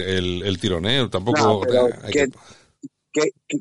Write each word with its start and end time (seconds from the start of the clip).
el, 0.00 0.58
tirón, 0.58 0.86
¿eh? 0.86 1.08
Tampoco 1.10 1.62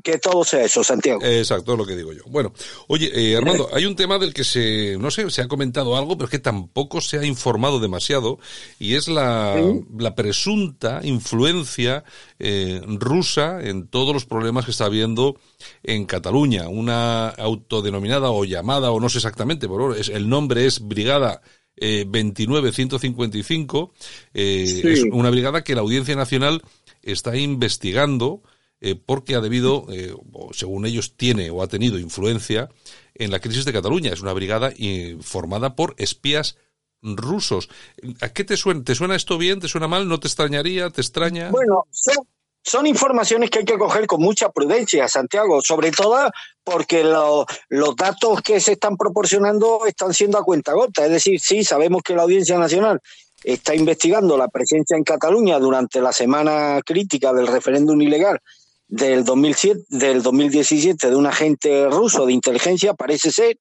que, 0.03 0.17
todo 0.17 0.43
sea 0.43 0.63
eso, 0.63 0.83
Santiago. 0.83 1.23
Exacto, 1.23 1.73
es 1.73 1.77
lo 1.77 1.85
que 1.85 1.95
digo 1.95 2.11
yo. 2.13 2.23
Bueno, 2.27 2.53
oye, 2.87 3.11
eh, 3.13 3.37
Armando, 3.37 3.69
hay 3.73 3.85
un 3.85 3.95
tema 3.95 4.17
del 4.17 4.33
que 4.33 4.43
se, 4.43 4.97
no 4.99 5.11
sé, 5.11 5.29
se 5.29 5.41
ha 5.41 5.47
comentado 5.47 5.95
algo, 5.95 6.17
pero 6.17 6.25
es 6.25 6.31
que 6.31 6.39
tampoco 6.39 7.01
se 7.01 7.19
ha 7.19 7.25
informado 7.25 7.79
demasiado, 7.79 8.39
y 8.79 8.95
es 8.95 9.07
la, 9.07 9.55
la 9.97 10.15
presunta 10.15 11.01
influencia 11.03 12.03
eh, 12.39 12.81
rusa 12.85 13.61
en 13.61 13.87
todos 13.87 14.13
los 14.13 14.25
problemas 14.25 14.65
que 14.65 14.71
está 14.71 14.85
habiendo 14.85 15.39
en 15.83 16.05
Cataluña. 16.05 16.67
Una 16.67 17.29
autodenominada 17.29 18.31
o 18.31 18.43
llamada, 18.43 18.91
o 18.91 18.99
no 18.99 19.09
sé 19.09 19.19
exactamente, 19.19 19.67
pero 19.67 19.93
es, 19.93 20.09
el 20.09 20.27
nombre 20.27 20.65
es 20.65 20.85
Brigada 20.85 21.41
eh, 21.77 22.05
29155, 22.05 23.93
eh, 24.33 24.81
es 24.83 25.03
una 25.11 25.29
brigada 25.29 25.63
que 25.63 25.75
la 25.75 25.81
Audiencia 25.81 26.15
Nacional 26.15 26.63
está 27.01 27.35
investigando 27.37 28.41
eh, 28.81 28.95
porque 28.95 29.35
ha 29.35 29.41
debido, 29.41 29.85
eh, 29.89 30.13
según 30.51 30.85
ellos, 30.85 31.15
tiene 31.15 31.49
o 31.49 31.61
ha 31.61 31.67
tenido 31.67 31.97
influencia 31.97 32.69
en 33.13 33.31
la 33.31 33.39
crisis 33.39 33.65
de 33.65 33.73
Cataluña. 33.73 34.11
Es 34.11 34.21
una 34.21 34.33
brigada 34.33 34.71
formada 35.21 35.75
por 35.75 35.95
espías 35.97 36.57
rusos. 37.01 37.69
¿A 38.21 38.29
qué 38.29 38.43
te 38.43 38.57
suena? 38.57 38.83
¿Te 38.83 38.95
suena 38.95 39.15
esto 39.15 39.37
bien? 39.37 39.59
¿Te 39.59 39.67
suena 39.67 39.87
mal? 39.87 40.07
¿No 40.07 40.19
te 40.19 40.27
extrañaría? 40.27 40.89
¿Te 40.89 41.01
extraña? 41.01 41.51
Bueno, 41.51 41.85
son, 41.91 42.27
informaciones 42.85 43.49
que 43.49 43.59
hay 43.59 43.65
que 43.65 43.77
coger 43.77 44.07
con 44.07 44.21
mucha 44.21 44.49
prudencia, 44.49 45.07
Santiago, 45.07 45.61
sobre 45.61 45.91
todo 45.91 46.29
porque 46.63 47.03
los 47.03 47.95
datos 47.95 48.41
que 48.41 48.59
se 48.59 48.73
están 48.73 48.97
proporcionando 48.97 49.85
están 49.85 50.13
siendo 50.13 50.37
a 50.37 50.43
cuenta 50.43 50.73
gota. 50.73 51.05
Es 51.05 51.11
decir, 51.11 51.39
sí, 51.39 51.63
sabemos 51.63 52.01
que 52.03 52.15
la 52.15 52.23
Audiencia 52.23 52.57
Nacional 52.57 52.99
está 53.43 53.75
investigando 53.75 54.37
la 54.37 54.47
presencia 54.47 54.97
en 54.97 55.03
Cataluña 55.03 55.59
durante 55.59 56.01
la 56.01 56.11
semana 56.11 56.81
crítica 56.83 57.31
del 57.33 57.47
referéndum 57.47 58.01
ilegal 58.01 58.39
del, 58.87 59.23
2007, 59.23 59.81
del 59.89 60.21
2017 60.21 61.09
de 61.09 61.15
un 61.15 61.25
agente 61.25 61.87
ruso 61.89 62.25
de 62.25 62.33
inteligencia, 62.33 62.93
parece 62.93 63.31
ser. 63.31 63.57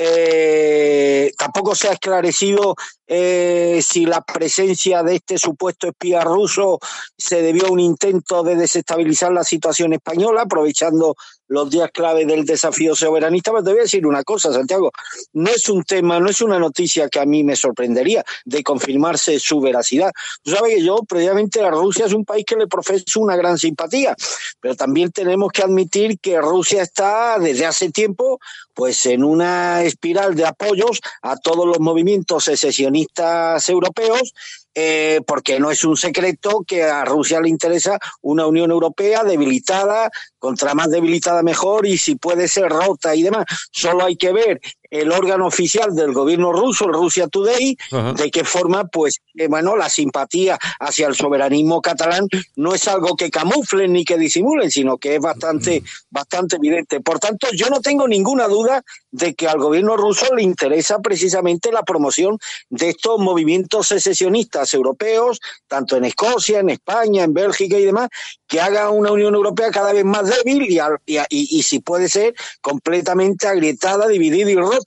Eh, 0.00 1.32
tampoco 1.36 1.74
se 1.74 1.88
ha 1.88 1.92
esclarecido 1.92 2.76
eh, 3.04 3.80
si 3.82 4.06
la 4.06 4.20
presencia 4.20 5.02
de 5.02 5.16
este 5.16 5.38
supuesto 5.38 5.88
espía 5.88 6.20
ruso 6.20 6.78
se 7.16 7.42
debió 7.42 7.66
a 7.66 7.70
un 7.70 7.80
intento 7.80 8.44
de 8.44 8.54
desestabilizar 8.54 9.32
la 9.32 9.42
situación 9.42 9.94
española, 9.94 10.42
aprovechando 10.42 11.16
los 11.48 11.70
días 11.70 11.90
clave 11.92 12.26
del 12.26 12.44
desafío 12.44 12.94
soberanista, 12.94 13.50
pero 13.50 13.64
te 13.64 13.70
voy 13.70 13.78
a 13.80 13.82
decir 13.82 14.06
una 14.06 14.22
cosa, 14.22 14.52
Santiago, 14.52 14.92
no 15.32 15.50
es 15.50 15.68
un 15.68 15.82
tema, 15.82 16.20
no 16.20 16.28
es 16.28 16.42
una 16.42 16.58
noticia 16.58 17.08
que 17.08 17.18
a 17.18 17.24
mí 17.24 17.42
me 17.42 17.56
sorprendería 17.56 18.22
de 18.44 18.62
confirmarse 18.62 19.40
su 19.40 19.58
veracidad. 19.60 20.12
Tú 20.42 20.50
sabes 20.50 20.76
que 20.76 20.84
yo, 20.84 20.98
previamente, 21.08 21.62
la 21.62 21.70
Rusia 21.70 22.06
es 22.06 22.12
un 22.12 22.24
país 22.24 22.44
que 22.46 22.56
le 22.56 22.66
profeso 22.66 23.20
una 23.20 23.36
gran 23.36 23.56
simpatía, 23.56 24.14
pero 24.60 24.76
también 24.76 25.10
tenemos 25.10 25.50
que 25.50 25.62
admitir 25.62 26.18
que 26.20 26.38
Rusia 26.38 26.82
está 26.82 27.38
desde 27.38 27.64
hace 27.64 27.90
tiempo 27.90 28.38
pues 28.78 29.06
en 29.06 29.24
una 29.24 29.82
espiral 29.82 30.36
de 30.36 30.46
apoyos 30.46 31.00
a 31.22 31.36
todos 31.36 31.66
los 31.66 31.80
movimientos 31.80 32.44
secesionistas 32.44 33.68
europeos 33.68 34.32
eh, 34.72 35.20
porque 35.26 35.58
no 35.58 35.72
es 35.72 35.82
un 35.82 35.96
secreto 35.96 36.62
que 36.64 36.84
a 36.84 37.04
Rusia 37.04 37.40
le 37.40 37.48
interesa 37.48 37.98
una 38.22 38.46
Unión 38.46 38.70
Europea 38.70 39.24
debilitada, 39.24 40.08
contra 40.38 40.74
más 40.74 40.88
debilitada 40.90 41.42
mejor, 41.42 41.84
y 41.84 41.98
si 41.98 42.14
puede 42.14 42.46
ser 42.46 42.68
rota 42.68 43.16
y 43.16 43.24
demás. 43.24 43.46
Solo 43.72 44.04
hay 44.04 44.14
que 44.14 44.32
ver 44.32 44.60
el 44.90 45.12
órgano 45.12 45.46
oficial 45.46 45.94
del 45.94 46.12
gobierno 46.12 46.52
ruso, 46.52 46.86
el 46.86 46.94
Russia 46.94 47.28
Today, 47.28 47.76
de 48.16 48.30
qué 48.30 48.44
forma, 48.44 48.84
pues, 48.84 49.20
eh, 49.34 49.46
bueno, 49.48 49.76
la 49.76 49.88
simpatía 49.88 50.58
hacia 50.80 51.06
el 51.08 51.14
soberanismo 51.14 51.82
catalán 51.82 52.28
no 52.56 52.74
es 52.74 52.88
algo 52.88 53.14
que 53.16 53.30
camuflen 53.30 53.92
ni 53.92 54.04
que 54.04 54.16
disimulen, 54.16 54.70
sino 54.70 54.96
que 54.96 55.16
es 55.16 55.20
bastante, 55.20 55.82
bastante 56.10 56.56
evidente. 56.56 57.00
Por 57.00 57.18
tanto, 57.18 57.48
yo 57.52 57.68
no 57.68 57.80
tengo 57.80 58.08
ninguna 58.08 58.48
duda 58.48 58.82
de 59.10 59.34
que 59.34 59.48
al 59.48 59.58
gobierno 59.58 59.96
ruso 59.96 60.34
le 60.34 60.42
interesa 60.42 60.98
precisamente 61.00 61.72
la 61.72 61.82
promoción 61.82 62.38
de 62.70 62.90
estos 62.90 63.18
movimientos 63.18 63.88
secesionistas 63.88 64.72
europeos, 64.74 65.40
tanto 65.66 65.96
en 65.96 66.04
Escocia, 66.04 66.60
en 66.60 66.70
España, 66.70 67.24
en 67.24 67.34
Bélgica 67.34 67.78
y 67.78 67.84
demás, 67.84 68.08
que 68.46 68.60
haga 68.60 68.90
una 68.90 69.12
Unión 69.12 69.34
Europea 69.34 69.70
cada 69.70 69.92
vez 69.92 70.04
más 70.04 70.24
débil 70.28 70.62
y, 70.62 70.78
y, 71.06 71.18
y, 71.18 71.58
y 71.58 71.62
si 71.62 71.80
puede 71.80 72.08
ser 72.08 72.34
completamente 72.60 73.46
agrietada, 73.46 74.08
dividida 74.08 74.50
y 74.50 74.56
rota. 74.56 74.77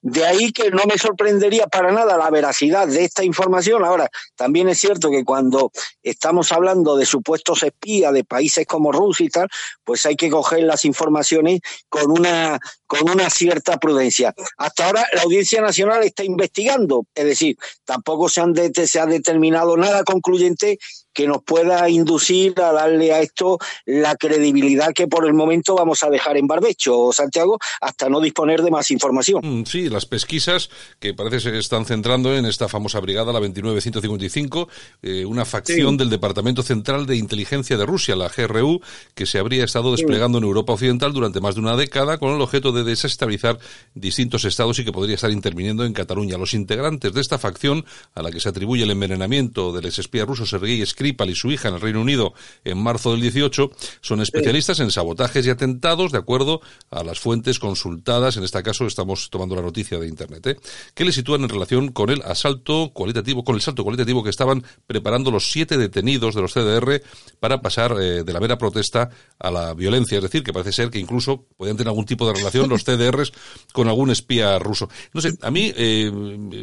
De 0.00 0.24
ahí 0.24 0.52
que 0.52 0.70
no 0.70 0.84
me 0.86 0.96
sorprendería 0.96 1.66
para 1.66 1.90
nada 1.90 2.16
la 2.16 2.30
veracidad 2.30 2.86
de 2.86 3.04
esta 3.04 3.24
información. 3.24 3.84
Ahora, 3.84 4.08
también 4.36 4.68
es 4.68 4.78
cierto 4.78 5.10
que 5.10 5.24
cuando 5.24 5.72
estamos 6.04 6.52
hablando 6.52 6.96
de 6.96 7.04
supuestos 7.04 7.64
espías 7.64 8.12
de 8.12 8.22
países 8.22 8.64
como 8.64 8.92
Rusia 8.92 9.26
y 9.26 9.28
tal, 9.28 9.48
pues 9.82 10.06
hay 10.06 10.14
que 10.14 10.30
coger 10.30 10.62
las 10.62 10.84
informaciones 10.84 11.60
con 11.88 12.12
una, 12.12 12.60
con 12.86 13.10
una 13.10 13.28
cierta 13.28 13.76
prudencia. 13.78 14.32
Hasta 14.56 14.86
ahora 14.86 15.04
la 15.14 15.22
Audiencia 15.22 15.60
Nacional 15.60 16.04
está 16.04 16.22
investigando, 16.22 17.06
es 17.12 17.24
decir, 17.24 17.56
tampoco 17.84 18.28
se, 18.28 18.40
han 18.40 18.54
se 18.54 19.00
ha 19.00 19.06
determinado 19.06 19.76
nada 19.76 20.04
concluyente 20.04 20.78
que 21.18 21.26
nos 21.26 21.42
pueda 21.42 21.90
inducir 21.90 22.54
a 22.60 22.70
darle 22.70 23.12
a 23.12 23.20
esto 23.20 23.58
la 23.86 24.14
credibilidad 24.14 24.92
que 24.94 25.08
por 25.08 25.26
el 25.26 25.34
momento 25.34 25.74
vamos 25.74 26.04
a 26.04 26.10
dejar 26.10 26.36
en 26.36 26.46
barbecho, 26.46 27.10
Santiago, 27.12 27.58
hasta 27.80 28.08
no 28.08 28.20
disponer 28.20 28.62
de 28.62 28.70
más 28.70 28.88
información. 28.92 29.40
Mm, 29.42 29.66
sí, 29.66 29.88
las 29.88 30.06
pesquisas 30.06 30.70
que 31.00 31.14
parece 31.14 31.40
se 31.40 31.58
están 31.58 31.86
centrando 31.86 32.36
en 32.36 32.46
esta 32.46 32.68
famosa 32.68 33.00
brigada, 33.00 33.32
la 33.32 33.40
29155, 33.40 34.68
eh, 35.02 35.24
una 35.24 35.44
facción 35.44 35.96
del 35.96 36.08
Departamento 36.08 36.62
Central 36.62 37.04
de 37.04 37.16
Inteligencia 37.16 37.76
de 37.76 37.84
Rusia, 37.84 38.14
la 38.14 38.28
GRU, 38.28 38.80
que 39.16 39.26
se 39.26 39.40
habría 39.40 39.64
estado 39.64 39.90
desplegando 39.90 40.38
en 40.38 40.44
Europa 40.44 40.74
Occidental 40.74 41.12
durante 41.12 41.40
más 41.40 41.56
de 41.56 41.62
una 41.62 41.74
década 41.74 42.18
con 42.18 42.32
el 42.32 42.40
objeto 42.40 42.70
de 42.70 42.84
desestabilizar 42.84 43.58
distintos 43.92 44.44
estados 44.44 44.78
y 44.78 44.84
que 44.84 44.92
podría 44.92 45.16
estar 45.16 45.32
interviniendo 45.32 45.84
en 45.84 45.94
Cataluña. 45.94 46.38
Los 46.38 46.54
integrantes 46.54 47.12
de 47.12 47.20
esta 47.20 47.38
facción, 47.38 47.84
a 48.14 48.22
la 48.22 48.30
que 48.30 48.38
se 48.38 48.50
atribuye 48.50 48.84
el 48.84 48.92
envenenamiento 48.92 49.72
del 49.72 49.86
espía 49.86 50.24
ruso 50.24 50.46
Sergei 50.46 50.86
Skripal 50.86 51.07
y 51.08 51.34
su 51.34 51.50
hija 51.50 51.68
en 51.68 51.74
el 51.74 51.80
Reino 51.80 52.00
Unido 52.00 52.34
en 52.64 52.78
marzo 52.78 53.12
del 53.12 53.20
18, 53.20 53.70
son 54.00 54.20
especialistas 54.20 54.80
en 54.80 54.90
sabotajes 54.90 55.46
y 55.46 55.50
atentados, 55.50 56.12
de 56.12 56.18
acuerdo 56.18 56.60
a 56.90 57.02
las 57.02 57.18
fuentes 57.18 57.58
consultadas. 57.58 58.36
En 58.36 58.44
este 58.44 58.62
caso 58.62 58.86
estamos 58.86 59.30
tomando 59.30 59.54
la 59.54 59.62
noticia 59.62 59.98
de 59.98 60.06
Internet, 60.06 60.46
¿eh? 60.46 60.56
que 60.94 61.04
le 61.04 61.12
sitúan 61.12 61.42
en 61.42 61.48
relación 61.48 61.88
con 61.92 62.10
el 62.10 62.22
asalto 62.22 62.90
cualitativo, 62.92 63.44
con 63.44 63.54
el 63.54 63.60
salto 63.60 63.84
cualitativo 63.84 64.22
que 64.22 64.30
estaban 64.30 64.64
preparando 64.86 65.30
los 65.30 65.50
siete 65.50 65.76
detenidos 65.76 66.34
de 66.34 66.42
los 66.42 66.52
CDR 66.52 67.02
para 67.40 67.60
pasar 67.60 67.96
eh, 68.00 68.24
de 68.24 68.32
la 68.32 68.40
mera 68.40 68.58
protesta 68.58 69.10
a 69.38 69.50
la 69.50 69.74
violencia. 69.74 70.18
Es 70.18 70.22
decir, 70.22 70.42
que 70.42 70.52
parece 70.52 70.72
ser 70.72 70.90
que 70.90 70.98
incluso 70.98 71.46
podían 71.56 71.76
tener 71.76 71.88
algún 71.88 72.06
tipo 72.06 72.26
de 72.26 72.34
relación 72.34 72.68
los 72.68 72.84
CDRs 72.84 73.32
con 73.72 73.88
algún 73.88 74.10
espía 74.10 74.58
ruso. 74.58 74.88
No 75.12 75.20
sé, 75.20 75.36
a 75.42 75.50
mí, 75.50 75.72
eh, 75.76 76.10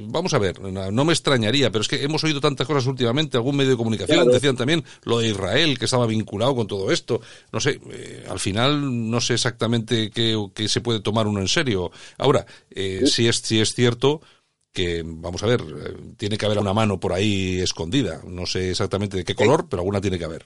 vamos 0.08 0.34
a 0.34 0.40
ver, 0.40 0.60
no 0.62 1.06
me 1.06 1.14
extrañaría, 1.14 1.72
pero 1.72 1.82
es 1.82 1.88
que 1.88 2.04
hemos 2.04 2.24
oído 2.24 2.40
tantas 2.40 2.68
cosas 2.68 2.86
últimamente, 2.86 3.38
algún 3.38 3.56
medio 3.56 3.72
de 3.72 3.78
comunicación 3.78 4.25
decían 4.32 4.56
también 4.56 4.84
lo 5.04 5.20
de 5.20 5.30
Israel, 5.30 5.78
que 5.78 5.86
estaba 5.86 6.06
vinculado 6.06 6.56
con 6.56 6.68
todo 6.68 6.92
esto. 6.92 7.22
No 7.52 7.60
sé, 7.60 7.80
eh, 7.92 8.26
al 8.30 8.40
final 8.40 9.10
no 9.10 9.22
sé 9.22 9.36
exactamente 9.36 10.10
qué, 10.12 10.38
qué, 10.54 10.68
se 10.68 10.82
puede 10.82 11.00
tomar 11.00 11.28
uno 11.28 11.40
en 11.42 11.48
serio. 11.48 11.92
Ahora, 12.18 12.46
eh, 12.70 13.04
si, 13.06 13.28
es, 13.28 13.38
si 13.38 13.60
es 13.60 13.74
cierto 13.74 14.22
que, 14.74 15.04
vamos 15.06 15.42
a 15.44 15.48
ver, 15.48 15.62
tiene 16.18 16.38
que 16.38 16.46
haber 16.46 16.60
una 16.60 16.74
mano 16.74 17.00
por 17.00 17.14
ahí 17.14 17.60
escondida. 17.60 18.22
No 18.28 18.46
sé 18.46 18.72
exactamente 18.72 19.18
de 19.18 19.24
qué 19.24 19.36
color, 19.36 19.68
pero 19.70 19.82
alguna 19.82 20.02
tiene 20.02 20.20
que 20.20 20.26
haber. 20.26 20.46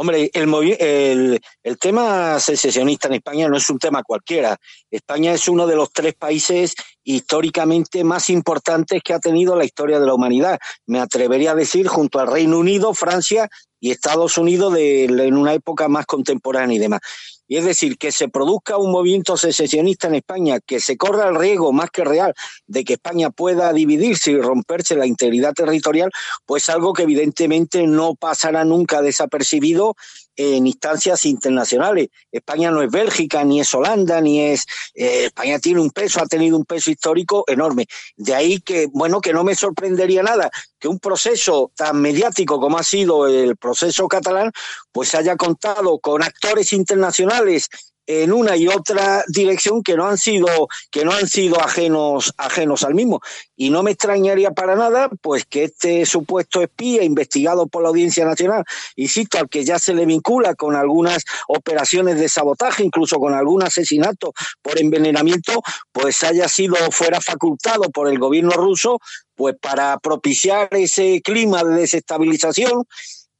Hombre, 0.00 0.30
el, 0.32 1.40
el, 1.64 1.78
tema 1.78 2.38
secesionista 2.38 3.08
en 3.08 3.14
España 3.14 3.48
no 3.48 3.56
es 3.56 3.68
un 3.68 3.80
tema 3.80 4.04
cualquiera. 4.04 4.56
España 4.92 5.32
es 5.32 5.48
uno 5.48 5.66
de 5.66 5.74
los 5.74 5.92
tres 5.92 6.14
países 6.14 6.76
históricamente 7.02 8.04
más 8.04 8.30
importantes 8.30 9.02
que 9.02 9.12
ha 9.12 9.18
tenido 9.18 9.56
la 9.56 9.64
historia 9.64 9.98
de 9.98 10.06
la 10.06 10.14
humanidad. 10.14 10.60
Me 10.86 11.00
atrevería 11.00 11.50
a 11.50 11.56
decir 11.56 11.88
junto 11.88 12.20
al 12.20 12.28
Reino 12.28 12.60
Unido, 12.60 12.94
Francia 12.94 13.48
y 13.80 13.90
Estados 13.90 14.38
Unidos 14.38 14.72
en 14.78 15.36
una 15.36 15.52
época 15.52 15.88
más 15.88 16.06
contemporánea 16.06 16.76
y 16.76 16.78
demás. 16.78 17.00
Y 17.48 17.56
es 17.56 17.64
decir, 17.64 17.96
que 17.96 18.12
se 18.12 18.28
produzca 18.28 18.76
un 18.76 18.92
movimiento 18.92 19.36
secesionista 19.36 20.06
en 20.06 20.16
España, 20.16 20.60
que 20.60 20.80
se 20.80 20.98
corra 20.98 21.28
el 21.28 21.34
riesgo 21.34 21.72
más 21.72 21.90
que 21.90 22.04
real 22.04 22.34
de 22.66 22.84
que 22.84 22.92
España 22.94 23.30
pueda 23.30 23.72
dividirse 23.72 24.32
y 24.32 24.40
romperse 24.40 24.94
la 24.94 25.06
integridad 25.06 25.54
territorial, 25.54 26.10
pues 26.44 26.68
algo 26.68 26.92
que 26.92 27.04
evidentemente 27.04 27.86
no 27.86 28.14
pasará 28.14 28.64
nunca 28.64 29.00
desapercibido 29.00 29.96
en 30.38 30.68
instancias 30.68 31.26
internacionales. 31.26 32.08
España 32.30 32.70
no 32.70 32.80
es 32.80 32.90
Bélgica, 32.90 33.42
ni 33.44 33.60
es 33.60 33.74
Holanda, 33.74 34.20
ni 34.20 34.40
es... 34.40 34.66
Eh, 34.94 35.24
España 35.26 35.58
tiene 35.58 35.80
un 35.80 35.90
peso, 35.90 36.20
ha 36.20 36.26
tenido 36.26 36.56
un 36.56 36.64
peso 36.64 36.92
histórico 36.92 37.44
enorme. 37.48 37.86
De 38.16 38.34
ahí 38.34 38.60
que, 38.60 38.86
bueno, 38.92 39.20
que 39.20 39.32
no 39.32 39.42
me 39.42 39.56
sorprendería 39.56 40.22
nada 40.22 40.48
que 40.78 40.86
un 40.86 41.00
proceso 41.00 41.72
tan 41.74 42.00
mediático 42.00 42.60
como 42.60 42.78
ha 42.78 42.84
sido 42.84 43.26
el 43.26 43.56
proceso 43.56 44.06
catalán, 44.06 44.52
pues 44.92 45.14
haya 45.16 45.36
contado 45.36 45.98
con 45.98 46.22
actores 46.22 46.72
internacionales 46.72 47.68
en 48.08 48.32
una 48.32 48.56
y 48.56 48.66
otra 48.68 49.22
dirección 49.28 49.82
que 49.82 49.94
no 49.94 50.06
han 50.06 50.16
sido 50.16 50.48
que 50.90 51.04
no 51.04 51.12
han 51.12 51.28
sido 51.28 51.60
ajenos 51.60 52.32
ajenos 52.38 52.82
al 52.82 52.94
mismo. 52.94 53.20
Y 53.54 53.68
no 53.68 53.82
me 53.82 53.90
extrañaría 53.90 54.52
para 54.52 54.74
nada 54.76 55.10
pues 55.20 55.44
que 55.44 55.64
este 55.64 56.06
supuesto 56.06 56.62
espía 56.62 57.04
investigado 57.04 57.66
por 57.66 57.82
la 57.82 57.90
Audiencia 57.90 58.24
Nacional 58.24 58.64
insisto 58.96 59.38
al 59.38 59.50
que 59.50 59.62
ya 59.62 59.78
se 59.78 59.92
le 59.92 60.06
vincula 60.06 60.54
con 60.54 60.74
algunas 60.74 61.24
operaciones 61.48 62.18
de 62.18 62.30
sabotaje 62.30 62.82
incluso 62.82 63.18
con 63.18 63.34
algún 63.34 63.62
asesinato 63.62 64.32
por 64.62 64.78
envenenamiento 64.80 65.62
pues 65.92 66.24
haya 66.24 66.48
sido 66.48 66.76
fuera 66.90 67.20
facultado 67.20 67.90
por 67.90 68.08
el 68.08 68.18
gobierno 68.18 68.52
ruso 68.52 69.00
pues 69.34 69.54
para 69.60 69.98
propiciar 69.98 70.68
ese 70.72 71.20
clima 71.22 71.62
de 71.62 71.74
desestabilización 71.76 72.84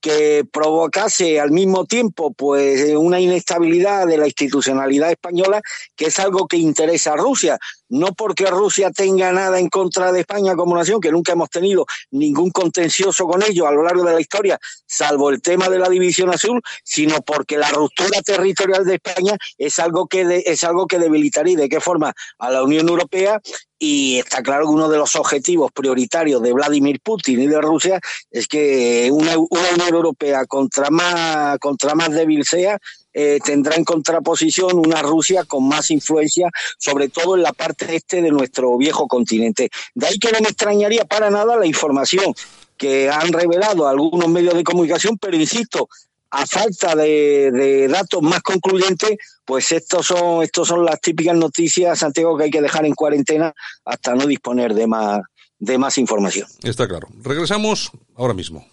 que 0.01 0.45
provocase 0.51 1.41
al 1.41 1.51
mismo 1.51 1.85
tiempo 1.85 2.33
pues 2.33 2.95
una 2.97 3.21
inestabilidad 3.21 4.07
de 4.07 4.19
la 4.19 4.27
institucionalidad 4.27 5.11
española 5.11 5.61
que 5.97 6.07
es 6.07 6.19
algo 6.19 6.47
que 6.47 6.57
interesa 6.57 7.13
a 7.13 7.17
Rusia. 7.17 7.59
No 7.91 8.13
porque 8.13 8.47
Rusia 8.47 8.91
tenga 8.91 9.33
nada 9.33 9.59
en 9.59 9.69
contra 9.69 10.13
de 10.13 10.21
España 10.21 10.55
como 10.55 10.77
nación, 10.77 11.01
que 11.01 11.11
nunca 11.11 11.33
hemos 11.33 11.49
tenido 11.49 11.87
ningún 12.11 12.51
contencioso 12.51 13.27
con 13.27 13.43
ellos 13.43 13.67
a 13.67 13.71
lo 13.71 13.83
largo 13.83 14.05
de 14.05 14.13
la 14.13 14.21
historia, 14.21 14.59
salvo 14.87 15.31
el 15.31 15.41
tema 15.41 15.71
de 15.71 15.79
la 15.79 15.89
división 15.89 16.29
azul, 16.29 16.61
sino 16.85 17.23
porque 17.23 17.57
la 17.57 17.71
ruptura 17.71 18.21
territorial 18.23 18.85
de 18.85 18.97
España 18.97 19.37
es 19.57 19.79
algo 19.79 20.07
que 20.07 20.43
es 20.45 20.65
algo 20.65 20.87
que 20.87 20.99
debilitaría. 20.99 21.57
De 21.57 21.69
qué 21.69 21.81
forma 21.81 22.13
a 22.39 22.51
la 22.51 22.63
Unión 22.63 22.89
Europea 22.89 23.41
y 23.79 24.19
está 24.19 24.43
claro 24.43 24.65
que 24.65 24.73
uno 24.73 24.89
de 24.89 24.99
los 24.99 25.15
objetivos 25.17 25.71
prioritarios 25.73 26.43
de 26.43 26.53
Vladimir 26.53 27.01
Putin 27.01 27.41
y 27.41 27.47
de 27.47 27.61
Rusia 27.61 28.01
es 28.31 28.49
que 28.49 29.09
una, 29.13 29.37
Unión 29.39 29.95
Europea 29.95 30.47
contra 30.47 30.91
más 30.91 31.59
contra 31.59 31.95
más 31.95 32.11
débil 32.11 32.45
sea 32.45 32.79
eh, 33.15 33.39
tendrá 33.45 33.77
en 33.77 33.85
contraposición 33.85 34.79
una 34.79 35.03
Rusia 35.03 35.45
con 35.45 35.67
más 35.67 35.91
influencia, 35.91 36.51
sobre 36.79 37.09
todo 37.09 37.37
en 37.37 37.43
la 37.43 37.53
parte 37.53 37.97
este 37.97 38.23
de 38.23 38.31
nuestro 38.31 38.77
viejo 38.77 39.09
continente. 39.09 39.71
De 39.95 40.07
ahí 40.07 40.19
que 40.19 40.31
no 40.31 40.39
me 40.41 40.49
extrañaría 40.49 41.05
para 41.05 41.31
nada 41.31 41.57
la 41.57 41.67
información 41.67 42.35
que 42.77 43.11
han 43.11 43.33
revelado 43.33 43.89
algunos 43.89 44.29
medios 44.29 44.55
de 44.55 44.63
comunicación, 44.63 45.19
pero 45.19 45.37
insisto, 45.37 45.89
a 46.31 46.47
falta 46.47 46.95
de, 46.95 47.89
datos 47.89 48.23
más 48.23 48.43
concluyentes, 48.43 49.17
pues 49.45 49.73
estos 49.73 50.07
son, 50.07 50.43
estos 50.43 50.69
son 50.69 50.85
las 50.85 51.01
típicas 51.01 51.37
noticias, 51.37 51.99
Santiago, 51.99 52.37
que 52.37 52.45
hay 52.45 52.51
que 52.51 52.63
dejar 52.63 52.85
en 52.85 52.95
cuarentena 52.95 53.55
hasta 53.85 54.15
no 54.15 54.27
disponer 54.27 54.75
de 54.75 54.87
más, 54.87 55.21
de 55.59 55.79
más 55.79 55.99
información. 55.99 56.49
Está 56.63 56.87
claro. 56.87 57.09
Regresamos 57.23 57.91
ahora 58.15 58.35
mismo. 58.35 58.67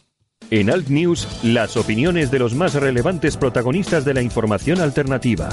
En 0.52 0.70
Alt 0.70 0.90
News, 0.90 1.28
las 1.44 1.76
opiniones 1.76 2.30
de 2.30 2.40
los 2.40 2.54
más 2.54 2.76
relevantes 2.76 3.36
protagonistas 3.36 4.06
de 4.06 4.14
la 4.14 4.22
información 4.22 4.80
alternativa. 4.80 5.50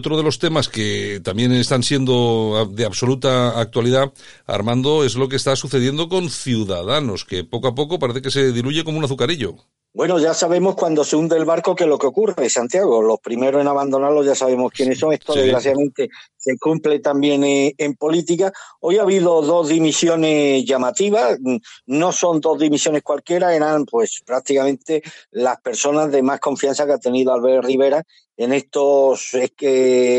Otro 0.00 0.16
de 0.16 0.22
los 0.22 0.38
temas 0.38 0.68
que 0.68 1.20
también 1.22 1.52
están 1.52 1.82
siendo 1.82 2.70
de 2.72 2.86
absoluta 2.86 3.60
actualidad, 3.60 4.12
Armando, 4.46 5.04
es 5.04 5.14
lo 5.14 5.28
que 5.28 5.36
está 5.36 5.54
sucediendo 5.56 6.08
con 6.08 6.30
Ciudadanos, 6.30 7.26
que 7.26 7.44
poco 7.44 7.68
a 7.68 7.74
poco 7.74 7.98
parece 7.98 8.22
que 8.22 8.30
se 8.30 8.50
diluye 8.52 8.82
como 8.82 8.98
un 8.98 9.04
azucarillo. 9.04 9.56
Bueno, 9.92 10.20
ya 10.20 10.34
sabemos 10.34 10.76
cuando 10.76 11.02
se 11.02 11.16
hunde 11.16 11.36
el 11.36 11.44
barco 11.44 11.74
que 11.74 11.84
lo 11.84 11.98
que 11.98 12.06
ocurre, 12.06 12.48
Santiago. 12.48 13.02
Los 13.02 13.18
primeros 13.18 13.60
en 13.60 13.66
abandonarlo 13.66 14.22
ya 14.22 14.36
sabemos 14.36 14.70
quiénes 14.70 15.00
son. 15.00 15.12
Esto, 15.12 15.34
desgraciadamente, 15.34 16.08
se 16.36 16.56
cumple 16.58 17.00
también 17.00 17.42
eh, 17.42 17.74
en, 17.76 17.96
política. 17.96 18.52
Hoy 18.78 18.98
ha 18.98 19.02
habido 19.02 19.42
dos 19.42 19.68
dimisiones 19.68 20.64
llamativas. 20.64 21.38
No 21.86 22.12
son 22.12 22.40
dos 22.40 22.60
dimisiones 22.60 23.02
cualquiera, 23.02 23.52
eran 23.52 23.84
pues 23.84 24.22
prácticamente 24.24 25.02
las 25.32 25.60
personas 25.60 26.12
de 26.12 26.22
más 26.22 26.38
confianza 26.38 26.86
que 26.86 26.92
ha 26.92 26.98
tenido 26.98 27.32
Albert 27.32 27.64
Rivera 27.64 28.04
en 28.36 28.52
estos 28.52 29.32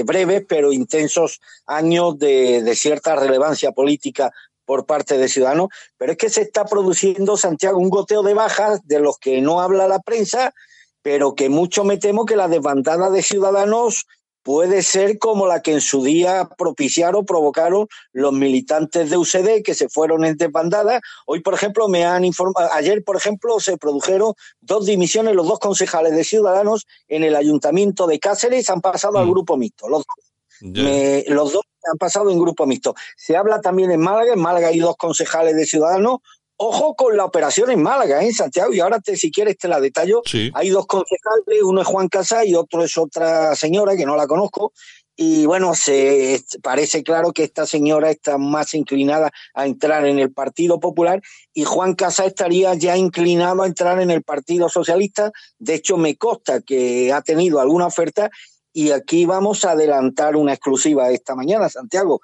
breves 0.06 0.46
pero 0.48 0.74
intensos 0.74 1.40
años 1.66 2.20
de 2.20 2.76
cierta 2.76 3.16
relevancia 3.16 3.72
política 3.72 4.32
por 4.72 4.86
parte 4.86 5.18
de 5.18 5.28
Ciudadanos, 5.28 5.68
pero 5.98 6.14
es 6.14 6.18
que 6.18 6.30
se 6.30 6.44
está 6.44 6.64
produciendo, 6.64 7.36
Santiago, 7.36 7.78
un 7.78 7.90
goteo 7.90 8.24
de 8.24 8.34
bajas 8.34 8.80
de 8.86 9.02
los 9.02 9.18
que 9.18 9.42
no 9.42 9.60
habla 9.60 9.86
la 9.90 10.00
prensa, 10.00 10.54
pero 11.02 11.36
que 11.36 11.50
mucho 11.50 11.84
me 11.84 11.98
temo 11.98 12.26
que 12.26 12.38
la 12.38 12.48
desbandada 12.48 13.10
de 13.10 13.22
Ciudadanos 13.22 14.06
puede 14.44 14.82
ser 14.82 15.20
como 15.20 15.46
la 15.46 15.62
que 15.62 15.74
en 15.74 15.82
su 15.82 16.06
día 16.06 16.48
propiciaron, 16.58 17.26
provocaron 17.26 17.90
los 18.14 18.32
militantes 18.32 19.10
de 19.10 19.18
UCD 19.18 19.62
que 19.62 19.74
se 19.74 19.90
fueron 19.90 20.24
en 20.24 20.38
desbandada. 20.38 21.02
Hoy, 21.26 21.42
por 21.42 21.54
ejemplo, 21.54 21.90
me 21.90 22.06
han 22.06 22.24
informado, 22.24 22.70
ayer, 22.72 23.04
por 23.04 23.18
ejemplo, 23.18 23.60
se 23.60 23.76
produjeron 23.76 24.36
dos 24.62 24.86
dimisiones, 24.86 25.36
los 25.36 25.48
dos 25.48 25.60
concejales 25.60 26.16
de 26.16 26.24
Ciudadanos 26.24 26.88
en 27.10 27.26
el 27.26 27.36
ayuntamiento 27.36 28.08
de 28.08 28.22
Cáceres 28.22 28.70
han 28.70 28.80
pasado 28.80 29.18
al 29.18 29.26
mm. 29.26 29.32
grupo 29.32 29.58
mixto, 29.58 29.90
los 29.90 30.06
los 30.62 31.52
dos 31.52 31.64
han 31.90 31.98
pasado 31.98 32.32
en 32.32 32.40
grupo 32.40 32.66
mixto. 32.66 32.96
Se 33.16 33.38
habla 33.38 33.62
también 33.62 33.92
en 33.92 34.00
Málaga, 34.00 34.34
en 34.34 34.40
Málaga 34.40 34.68
hay 34.68 34.80
dos 34.80 34.98
concejales 34.98 35.56
de 35.56 35.66
Ciudadanos. 35.66 36.20
Ojo 36.64 36.94
con 36.94 37.18
la 37.18 37.26
operación 37.26 37.72
en 37.72 37.82
Málaga, 37.82 38.22
en 38.22 38.30
¿eh, 38.30 38.34
Santiago, 38.34 38.72
y 38.72 38.80
ahora 38.80 39.00
te, 39.00 39.18
si 39.18 39.32
quieres 39.32 39.58
te 39.58 39.68
la 39.68 39.80
detallo. 39.80 40.22
Hay 40.54 40.70
dos 40.70 40.86
concejales, 40.86 41.64
uno 41.64 41.82
es 41.82 41.88
Juan 41.88 42.08
Casá 42.08 42.46
y 42.46 42.54
otro 42.54 42.84
es 42.84 42.96
otra 43.00 43.56
señora 43.56 43.98
que 43.98 44.06
no 44.06 44.16
la 44.16 44.28
conozco. 44.28 44.72
Y 45.16 45.46
bueno, 45.46 45.76
se 45.76 46.44
parece 46.64 47.04
claro 47.04 47.32
que 47.32 47.44
esta 47.44 47.66
señora 47.66 48.10
está 48.10 48.38
más 48.38 48.74
inclinada 48.74 49.32
a 49.54 49.66
entrar 49.66 50.06
en 50.06 50.20
el 50.20 50.32
Partido 50.32 50.80
Popular 50.80 51.22
y 51.54 51.64
Juan 51.64 51.96
Casa 51.96 52.26
estaría 52.26 52.74
ya 52.76 52.98
inclinado 52.98 53.64
a 53.64 53.68
entrar 53.68 54.02
en 54.02 54.10
el 54.10 54.24
Partido 54.24 54.70
Socialista. 54.70 55.32
De 55.60 55.76
hecho, 55.76 55.98
me 55.98 56.16
consta 56.16 56.62
que 56.62 57.12
ha 57.14 57.22
tenido 57.22 57.60
alguna 57.60 57.88
oferta 57.88 58.32
y 58.74 58.92
aquí 58.92 59.26
vamos 59.26 59.66
a 59.66 59.72
adelantar 59.72 60.36
una 60.36 60.54
exclusiva 60.54 61.10
esta 61.10 61.36
mañana, 61.36 61.70
Santiago. 61.70 62.22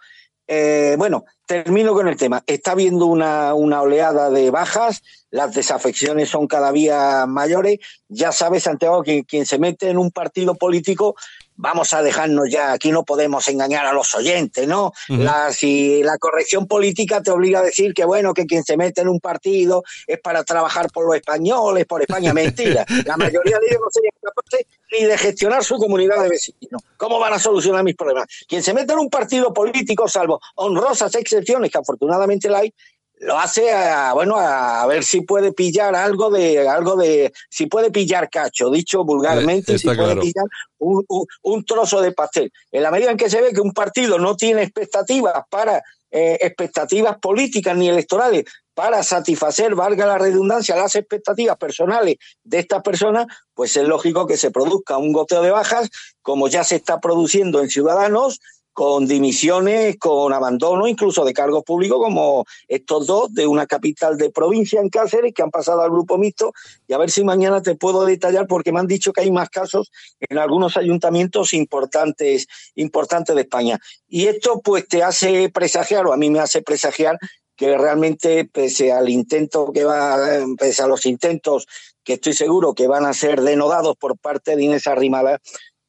Eh, 0.47 0.95
bueno, 0.97 1.25
termino 1.47 1.93
con 1.93 2.07
el 2.07 2.17
tema. 2.17 2.43
Está 2.45 2.71
habiendo 2.71 3.07
una, 3.07 3.53
una 3.55 3.81
oleada 3.81 4.29
de 4.29 4.51
bajas, 4.51 5.01
las 5.31 5.53
desafecciones 5.53 6.29
son 6.29 6.45
cada 6.45 6.71
día 6.71 7.25
mayores. 7.25 7.79
Ya 8.07 8.31
sabes, 8.31 8.63
Santiago, 8.63 9.01
que 9.01 9.23
quien 9.23 9.45
se 9.45 9.57
mete 9.57 9.89
en 9.89 9.97
un 9.97 10.11
partido 10.11 10.55
político 10.55 11.15
vamos 11.57 11.91
a 11.93 12.01
dejarnos 12.01 12.49
ya, 12.49 12.71
aquí 12.71 12.91
no 12.91 13.03
podemos 13.03 13.47
engañar 13.47 13.85
a 13.85 13.93
los 13.93 14.13
oyentes, 14.15 14.67
¿no? 14.67 14.93
la, 15.09 15.51
si 15.51 16.03
la 16.03 16.17
corrección 16.17 16.67
política 16.67 17.21
te 17.21 17.31
obliga 17.31 17.59
a 17.59 17.63
decir 17.63 17.93
que, 17.93 18.05
bueno, 18.05 18.33
que 18.33 18.45
quien 18.45 18.63
se 18.63 18.77
mete 18.77 19.01
en 19.01 19.09
un 19.09 19.19
partido 19.19 19.83
es 20.05 20.19
para 20.19 20.43
trabajar 20.43 20.89
por 20.91 21.05
los 21.05 21.15
españoles, 21.15 21.85
por 21.85 22.01
España, 22.01 22.31
mentira. 22.33 22.85
La 23.05 23.17
mayoría 23.17 23.57
de 23.59 23.67
ellos 23.67 23.81
no 23.81 23.89
serían 23.91 24.13
capaces 24.21 24.67
ni 24.91 25.05
de 25.05 25.17
gestionar 25.17 25.63
su 25.63 25.77
comunidad 25.77 26.21
de 26.21 26.29
vecinos. 26.29 26.81
¿Cómo 26.95 27.19
van 27.19 27.33
a 27.33 27.39
solucionar 27.39 27.83
mis 27.83 27.95
problemas? 27.95 28.27
Quien 28.47 28.61
se 28.63 28.73
mete 28.73 28.93
en 28.93 28.99
un 28.99 29.09
partido 29.09 29.51
político, 29.51 30.07
salvo 30.07 30.39
honrosas 30.55 31.13
excepciones, 31.37 31.71
que 31.71 31.77
afortunadamente 31.77 32.49
la 32.49 32.59
hay, 32.59 32.73
lo 33.19 33.37
hace 33.37 33.71
a, 33.71 34.13
bueno 34.13 34.35
a 34.37 34.85
ver 34.85 35.03
si 35.03 35.21
puede 35.21 35.51
pillar 35.51 35.95
algo 35.95 36.29
de 36.29 36.67
algo 36.67 36.95
de 36.95 37.33
si 37.49 37.65
puede 37.65 37.89
pillar 37.89 38.29
cacho 38.29 38.69
dicho 38.69 39.03
vulgarmente 39.03 39.73
eh, 39.73 39.79
si 39.79 39.87
puede 39.87 40.15
pillar 40.17 40.45
un, 40.77 41.03
un, 41.41 41.65
trozo 41.65 41.99
de 42.01 42.11
pastel. 42.11 42.51
En 42.71 42.83
la 42.83 42.91
medida 42.91 43.09
en 43.09 43.17
que 43.17 43.29
se 43.29 43.41
ve 43.41 43.53
que 43.53 43.61
un 43.61 43.73
partido 43.73 44.19
no 44.19 44.35
tiene 44.35 44.61
expectativas 44.61 45.43
para 45.49 45.81
eh, 46.11 46.37
expectativas 46.41 47.17
políticas 47.17 47.75
ni 47.75 47.89
electorales 47.89 48.45
para 48.73 49.01
satisfacer, 49.01 49.73
valga 49.73 50.05
la 50.05 50.19
redundancia, 50.19 50.75
las 50.75 50.95
expectativas 50.95 51.57
personales 51.57 52.17
de 52.43 52.59
estas 52.59 52.83
personas, 52.83 53.25
pues 53.55 53.75
es 53.75 53.87
lógico 53.87 54.27
que 54.27 54.37
se 54.37 54.51
produzca 54.51 54.97
un 54.97 55.11
goteo 55.11 55.41
de 55.41 55.49
bajas, 55.49 55.89
como 56.21 56.47
ya 56.47 56.63
se 56.63 56.75
está 56.75 56.99
produciendo 56.99 57.59
en 57.59 57.69
Ciudadanos, 57.69 58.39
con 58.77 59.07
dimisiones, 59.07 59.97
con 59.97 60.31
abandono 60.33 60.87
incluso 60.87 61.25
de 61.25 61.33
cargos 61.33 61.63
públicos 61.63 61.97
como 61.99 62.45
estos 62.67 63.07
dos 63.07 63.33
de 63.33 63.47
una 63.47 63.65
capital 63.65 64.19
de 64.19 64.29
provincia 64.29 64.79
en 64.79 64.89
Cáceres 64.89 65.33
que 65.33 65.41
han 65.41 65.49
pasado 65.49 65.81
al 65.81 65.89
grupo 65.89 66.19
mixto 66.19 66.53
y 66.87 66.93
a 66.93 66.99
ver 66.99 67.09
si 67.09 67.23
mañana 67.23 67.63
te 67.63 67.73
puedo 67.73 68.05
detallar 68.05 68.45
porque 68.45 68.71
me 68.71 68.79
han 68.79 68.85
dicho 68.85 69.11
que 69.13 69.21
hay 69.21 69.31
más 69.31 69.49
casos 69.49 69.91
en 70.19 70.37
algunos 70.37 70.77
ayuntamientos 70.77 71.55
importantes, 71.55 72.45
importantes 72.75 73.35
de 73.35 73.41
España. 73.41 73.79
Y 74.07 74.27
esto 74.27 74.61
pues 74.63 74.87
te 74.87 75.01
hace 75.01 75.49
presagiar 75.49 76.05
o 76.05 76.13
a 76.13 76.17
mí 76.17 76.29
me 76.29 76.39
hace 76.39 76.61
presagiar 76.61 77.17
que 77.55 77.75
realmente 77.79 78.45
pese 78.45 78.91
al 78.91 79.09
intento 79.09 79.71
que 79.73 79.85
va, 79.85 80.19
pese 80.55 80.83
a 80.83 80.87
los 80.87 81.07
intentos 81.07 81.65
que 82.03 82.13
estoy 82.13 82.33
seguro 82.33 82.75
que 82.75 82.87
van 82.87 83.07
a 83.07 83.13
ser 83.13 83.41
denodados 83.41 83.97
por 83.97 84.19
parte 84.19 84.55
de 84.55 84.63
Inés 84.63 84.85
Arrimada, 84.85 85.39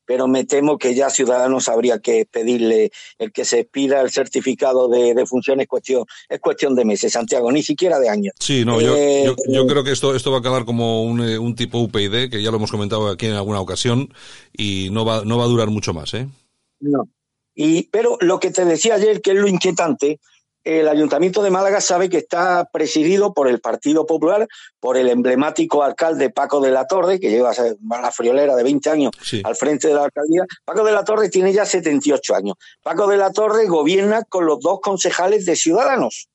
pero 0.08 0.26
me 0.26 0.46
temo 0.46 0.78
que 0.78 0.94
ya 0.94 1.10
Ciudadanos 1.10 1.68
habría 1.68 1.98
que 1.98 2.24
pedirle 2.24 2.90
el 3.18 3.30
que 3.30 3.44
se 3.44 3.64
pida 3.64 4.00
el 4.00 4.10
certificado 4.10 4.88
de, 4.88 5.12
de 5.12 5.26
función 5.26 5.60
es 5.60 5.68
cuestión, 5.68 6.06
es 6.30 6.40
cuestión 6.40 6.74
de 6.74 6.86
meses, 6.86 7.12
Santiago, 7.12 7.52
ni 7.52 7.62
siquiera 7.62 8.00
de 8.00 8.08
años. 8.08 8.32
Sí, 8.40 8.64
no, 8.64 8.80
yo, 8.80 8.96
eh, 8.96 9.36
yo, 9.48 9.66
creo 9.66 9.84
que 9.84 9.92
esto, 9.92 10.16
esto 10.16 10.30
va 10.30 10.38
a 10.38 10.40
acabar 10.40 10.64
como 10.64 11.02
un, 11.02 11.20
eh, 11.20 11.38
un 11.38 11.54
tipo 11.54 11.78
UPyD, 11.80 12.30
que 12.30 12.42
ya 12.42 12.50
lo 12.50 12.56
hemos 12.56 12.70
comentado 12.70 13.10
aquí 13.10 13.26
en 13.26 13.34
alguna 13.34 13.60
ocasión, 13.60 14.08
y 14.56 14.88
no 14.92 15.04
va, 15.04 15.26
no 15.26 15.36
va 15.36 15.44
a 15.44 15.48
durar 15.48 15.68
mucho 15.68 15.92
más, 15.92 16.14
¿eh? 16.14 16.26
No. 16.80 17.06
Y, 17.54 17.82
pero 17.90 18.16
lo 18.22 18.40
que 18.40 18.50
te 18.50 18.64
decía 18.64 18.94
ayer, 18.94 19.20
que 19.20 19.32
es 19.32 19.36
lo 19.36 19.46
inquietante, 19.46 20.20
el 20.68 20.86
Ayuntamiento 20.86 21.42
de 21.42 21.50
Málaga 21.50 21.80
sabe 21.80 22.10
que 22.10 22.18
está 22.18 22.68
presidido 22.70 23.32
por 23.32 23.48
el 23.48 23.58
Partido 23.58 24.04
Popular, 24.04 24.46
por 24.80 24.98
el 24.98 25.08
emblemático 25.08 25.82
alcalde 25.82 26.28
Paco 26.28 26.60
de 26.60 26.70
la 26.70 26.86
Torre, 26.86 27.18
que 27.18 27.30
lleva 27.30 27.52
la 27.80 28.12
friolera 28.12 28.54
de 28.54 28.62
20 28.62 28.90
años 28.90 29.12
al 29.44 29.56
frente 29.56 29.88
de 29.88 29.94
la 29.94 30.04
alcaldía. 30.04 30.44
Paco 30.66 30.84
de 30.84 30.92
la 30.92 31.04
Torre 31.04 31.30
tiene 31.30 31.54
ya 31.54 31.64
78 31.64 32.34
años. 32.34 32.56
Paco 32.82 33.06
de 33.06 33.16
la 33.16 33.32
Torre 33.32 33.66
gobierna 33.66 34.24
con 34.24 34.44
los 34.44 34.60
dos 34.60 34.80
concejales 34.82 35.46
de 35.46 35.56
Ciudadanos. 35.56 36.28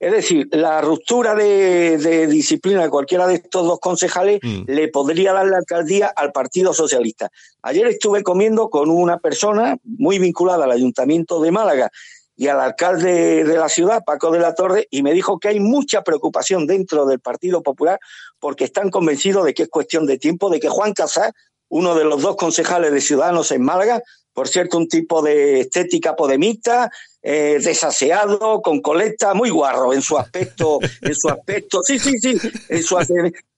Es 0.00 0.10
decir, 0.10 0.48
la 0.50 0.80
ruptura 0.80 1.36
de, 1.36 2.26
disciplina 2.26 2.82
de 2.82 2.90
cualquiera 2.90 3.28
de 3.28 3.34
estos 3.34 3.64
dos 3.64 3.78
concejales 3.78 4.40
mm. 4.42 4.64
le 4.66 4.88
podría 4.88 5.32
dar 5.32 5.46
la 5.46 5.58
alcaldía 5.58 6.08
al 6.08 6.32
Partido 6.32 6.74
Socialista. 6.74 7.30
Ayer 7.62 7.86
estuve 7.86 8.24
comiendo 8.24 8.68
con 8.68 8.90
una 8.90 9.18
persona 9.18 9.76
muy 9.84 10.18
vinculada 10.18 10.64
al 10.64 10.72
Ayuntamiento 10.72 11.40
de 11.40 11.52
Málaga 11.52 11.90
y 12.36 12.48
al 12.48 12.60
alcalde 12.60 13.44
de 13.44 13.56
la 13.56 13.68
ciudad, 13.68 14.02
Paco 14.04 14.30
de 14.30 14.40
la 14.40 14.54
Torre, 14.54 14.88
y 14.90 15.02
me 15.02 15.12
dijo 15.12 15.38
que 15.38 15.48
hay 15.48 15.60
mucha 15.60 16.02
preocupación 16.02 16.66
dentro 16.66 17.06
del 17.06 17.20
Partido 17.20 17.62
Popular 17.62 17.98
porque 18.38 18.64
están 18.64 18.90
convencidos 18.90 19.44
de 19.44 19.54
que 19.54 19.64
es 19.64 19.68
cuestión 19.68 20.06
de 20.06 20.18
tiempo, 20.18 20.50
de 20.50 20.60
que 20.60 20.68
Juan 20.68 20.92
Casar, 20.92 21.32
uno 21.68 21.94
de 21.94 22.04
los 22.04 22.22
dos 22.22 22.36
concejales 22.36 22.92
de 22.92 23.00
Ciudadanos 23.00 23.50
en 23.52 23.62
Málaga, 23.62 24.02
por 24.32 24.48
cierto, 24.48 24.76
un 24.78 24.88
tipo 24.88 25.22
de 25.22 25.60
estética 25.60 26.16
podemita, 26.16 26.90
eh, 27.22 27.58
desaseado, 27.62 28.60
con 28.60 28.80
coleta, 28.82 29.32
muy 29.32 29.48
guarro 29.48 29.92
en 29.94 30.02
su 30.02 30.18
aspecto, 30.18 30.80
en 31.02 31.14
su 31.14 31.28
aspecto, 31.28 31.82
sí, 31.82 31.98
sí, 32.00 32.18
sí, 32.18 32.36
en 32.68 32.82
su, 32.82 32.96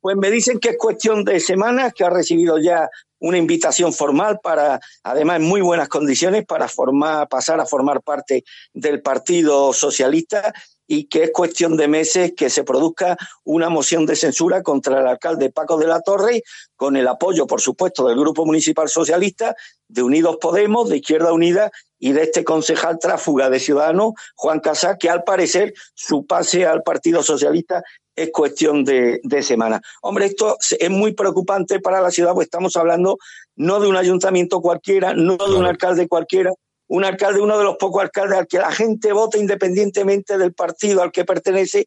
pues 0.00 0.16
me 0.16 0.30
dicen 0.30 0.61
que 0.61 0.71
es 0.71 0.76
cuestión 0.78 1.25
de 1.25 1.40
semanas, 1.40 1.95
que 1.95 2.04
ha 2.04 2.11
recibido 2.11 2.59
ya 2.59 2.90
una 3.18 3.38
invitación 3.38 3.92
formal 3.92 4.40
para, 4.42 4.80
además 5.02 5.37
en 5.37 5.44
muy 5.44 5.61
buenas 5.61 5.88
condiciones, 5.88 6.44
para 6.44 6.68
formar, 6.68 7.28
pasar 7.28 7.61
a 7.61 7.66
formar 7.66 8.02
parte 8.02 8.44
del 8.73 9.02
Partido 9.02 9.73
Socialista 9.73 10.52
y 10.87 11.04
que 11.04 11.25
es 11.25 11.30
cuestión 11.32 11.76
de 11.76 11.88
meses 11.88 12.32
que 12.37 12.49
se 12.49 12.64
produzca 12.64 13.16
una 13.44 13.68
moción 13.68 14.06
de 14.06 14.16
censura 14.16 14.62
contra 14.62 15.00
el 15.00 15.06
alcalde 15.06 15.50
Paco 15.50 15.78
de 15.78 15.87
la 15.87 16.00
Torre, 16.00 16.42
con 16.76 16.96
el 16.96 17.08
apoyo, 17.08 17.46
por 17.46 17.61
supuesto, 17.61 18.06
del 18.06 18.18
Grupo 18.18 18.46
Municipal 18.46 18.88
Socialista, 18.88 19.56
de 19.88 20.02
Unidos 20.02 20.38
Podemos, 20.40 20.88
de 20.88 20.99
Izquierda 20.99 21.32
Unida 21.32 21.70
y 21.99 22.12
de 22.12 22.23
este 22.23 22.44
concejal 22.44 22.99
tráfuga 22.99 23.50
de 23.50 23.58
Ciudadanos, 23.58 24.12
Juan 24.37 24.61
Casá, 24.61 24.96
que 24.96 25.11
al 25.11 25.25
parecer 25.25 25.75
su 25.94 26.26
pase 26.26 26.66
al 26.66 26.82
Partido 26.82 27.23
Socialista 27.23 27.82
es 28.16 28.30
cuestión 28.32 28.85
de, 28.85 29.20
de 29.23 29.42
semana. 29.42 29.80
Hombre, 30.02 30.26
esto 30.26 30.56
es 30.78 30.90
muy 30.90 31.12
preocupante 31.12 31.78
para 31.80 32.00
la 32.00 32.11
ciudad, 32.11 32.32
porque 32.32 32.44
estamos 32.44 32.75
hablando 32.76 33.18
no 33.54 33.78
de 33.78 33.88
un 33.88 33.96
ayuntamiento 33.96 34.61
cualquiera, 34.61 35.14
no 35.14 35.37
de 35.37 35.54
un 35.54 35.66
alcalde 35.66 36.08
cualquiera, 36.08 36.52
un 36.88 37.04
alcalde, 37.04 37.40
uno 37.40 37.58
de 37.58 37.64
los 37.64 37.76
pocos 37.76 38.02
alcaldes 38.02 38.38
al 38.38 38.46
que 38.46 38.58
la 38.58 38.73
gente 38.73 39.12
vota 39.12 39.38
independientemente 39.38 40.38
del 40.38 40.54
partido 40.54 41.02
al 41.02 41.12
que 41.12 41.25
pertenece. 41.25 41.87